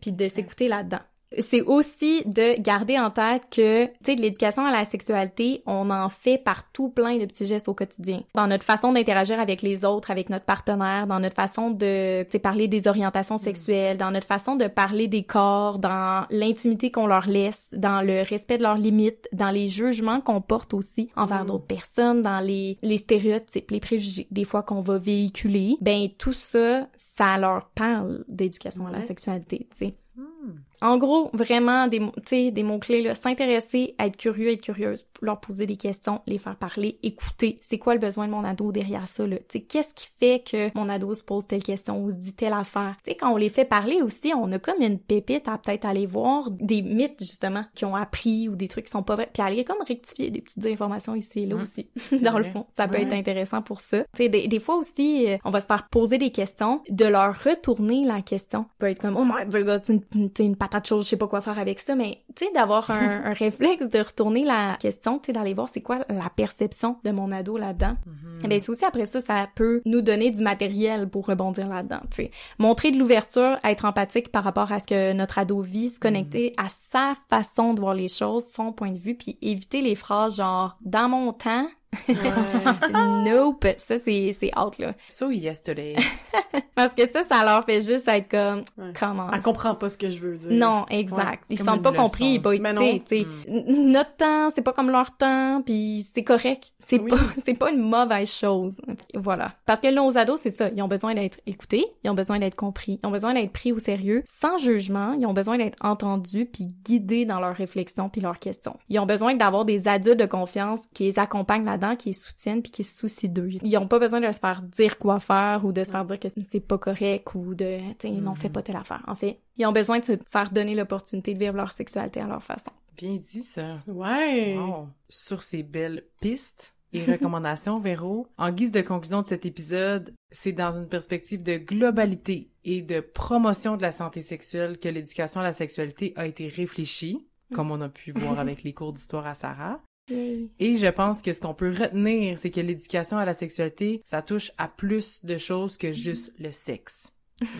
[0.00, 1.00] Puis de s'écouter là-dedans.
[1.36, 5.90] C'est aussi de garder en tête que, tu sais, de l'éducation à la sexualité, on
[5.90, 8.22] en fait partout plein de petits gestes au quotidien.
[8.34, 12.30] Dans notre façon d'interagir avec les autres, avec notre partenaire, dans notre façon de, tu
[12.32, 17.06] sais, parler des orientations sexuelles, dans notre façon de parler des corps, dans l'intimité qu'on
[17.06, 21.44] leur laisse, dans le respect de leurs limites, dans les jugements qu'on porte aussi envers
[21.44, 21.46] Mm.
[21.46, 25.76] d'autres personnes, dans les, les stéréotypes, les préjugés, des fois qu'on va véhiculer.
[25.80, 29.94] Ben, tout ça, ça leur parle d'éducation à la sexualité, tu sais.
[30.18, 30.52] Hmm.
[30.80, 35.40] En gros, vraiment des tu des mots clés là, s'intéresser, être curieux, être curieuse, leur
[35.40, 37.58] poser des questions, les faire parler, écouter.
[37.62, 39.36] C'est quoi le besoin de mon ado derrière ça là?
[39.36, 42.32] Tu sais, qu'est-ce qui fait que mon ado se pose telle question ou se dit
[42.34, 42.96] telle affaire?
[43.04, 45.84] Tu sais, quand on les fait parler aussi, on a comme une pépite à peut-être
[45.84, 49.30] aller voir des mythes justement qui ont appris ou des trucs qui sont pas vrais,
[49.32, 51.62] puis aller comme rectifier des petites informations ici et là Mhm.
[51.62, 51.88] aussi.
[52.22, 54.04] Dans le fond, ça peut être intéressant pour ça.
[54.14, 57.04] Tu sais, des, des fois aussi, euh, on va se faire poser des questions, de
[57.04, 58.62] leur retourner la question.
[58.62, 61.28] Ça peut être comme, oh my god, une, t'sais, une patate chaude, je sais pas
[61.28, 65.18] quoi faire avec ça, mais tu sais, d'avoir un, un réflexe de retourner la question,
[65.18, 67.96] tu sais, d'aller voir c'est quoi la perception de mon ado là-dedans.
[68.44, 72.00] Eh Ben c'est aussi après ça, ça peut nous donner du matériel pour rebondir là-dedans.
[72.10, 72.30] tu sais.
[72.58, 76.54] Montrer de l'ouverture, être empathique par rapport à ce que notre ado vit, se connecter
[76.56, 80.36] à sa façon de voir les choses, son point de vue, puis éviter les phrases
[80.36, 81.66] genre dans mon temps.
[83.24, 84.94] nope, ça c'est c'est out là.
[85.06, 85.96] So yesterday.
[86.74, 88.92] Parce que ça, ça leur fait juste être comme Ouais.
[88.98, 89.28] comment.
[89.32, 90.50] Elle comprend pas ce que je veux dire.
[90.52, 91.42] Non, exact.
[91.50, 92.42] Ouais, ils sentent pas une compris, leçon.
[92.42, 93.26] pas écoutés, tu sais.
[93.48, 96.72] N- Notre temps, c'est pas comme leur temps, puis c'est correct.
[96.78, 97.10] C'est Oui.
[97.10, 98.80] pas, c'est pas une mauvaise chose.
[99.14, 99.54] Voilà.
[99.66, 100.70] Parce que nos ados, c'est ça.
[100.74, 103.72] Ils ont besoin d'être écoutés, ils ont besoin d'être compris, ils ont besoin d'être pris
[103.72, 108.20] au sérieux, sans jugement, ils ont besoin d'être entendus puis guidés dans leurs réflexions puis
[108.20, 108.76] leurs questions.
[108.88, 112.62] Ils ont besoin d'avoir des adultes de confiance qui les accompagnent là-dedans, qui les soutiennent
[112.62, 113.48] puis qui se soucient d'eux.
[113.62, 116.18] Ils ont pas besoin de se faire dire quoi faire ou de se faire dire
[116.18, 119.02] que c'est pas correct ou de, tu non, fais pas telle affaire.
[119.06, 122.26] En fait, ils ont besoin de se faire donner l'opportunité de vivre leur sexualité à
[122.26, 122.70] leur façon.
[122.96, 123.76] Bien dit, ça.
[123.86, 124.56] Ouais.
[124.56, 124.88] Wow.
[125.08, 130.52] Sur ces belles pistes et recommandations, Véro, en guise de conclusion de cet épisode, c'est
[130.52, 135.44] dans une perspective de globalité et de promotion de la santé sexuelle que l'éducation à
[135.44, 137.24] la sexualité a été réfléchie,
[137.54, 139.80] comme on a pu voir avec les cours d'histoire à Sarah.
[140.10, 144.22] Et je pense que ce qu'on peut retenir, c'est que l'éducation à la sexualité, ça
[144.22, 147.12] touche à plus de choses que juste le sexe.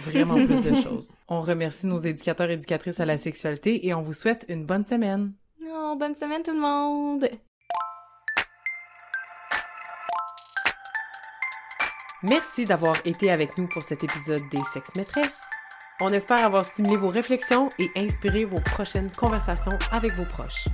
[0.05, 1.17] Vraiment plus de choses.
[1.29, 4.85] On remercie nos éducateurs et éducatrices à la sexualité et on vous souhaite une bonne
[4.85, 5.33] semaine.
[5.65, 7.29] Oh, bonne semaine tout le monde!
[12.25, 15.41] Merci d'avoir été avec nous pour cet épisode des Sex Maîtresses.
[16.01, 20.67] On espère avoir stimulé vos réflexions et inspiré vos prochaines conversations avec vos proches.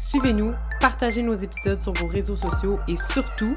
[0.00, 3.56] Suivez-nous, partagez nos épisodes sur vos réseaux sociaux et surtout,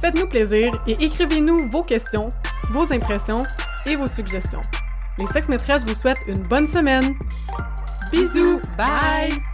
[0.00, 2.32] Faites-nous plaisir et écrivez-nous vos questions,
[2.70, 3.44] vos impressions
[3.86, 4.62] et vos suggestions.
[5.18, 7.14] Les sex maîtresses vous souhaitent une bonne semaine.
[8.10, 8.60] Bisous!
[8.76, 9.51] bye!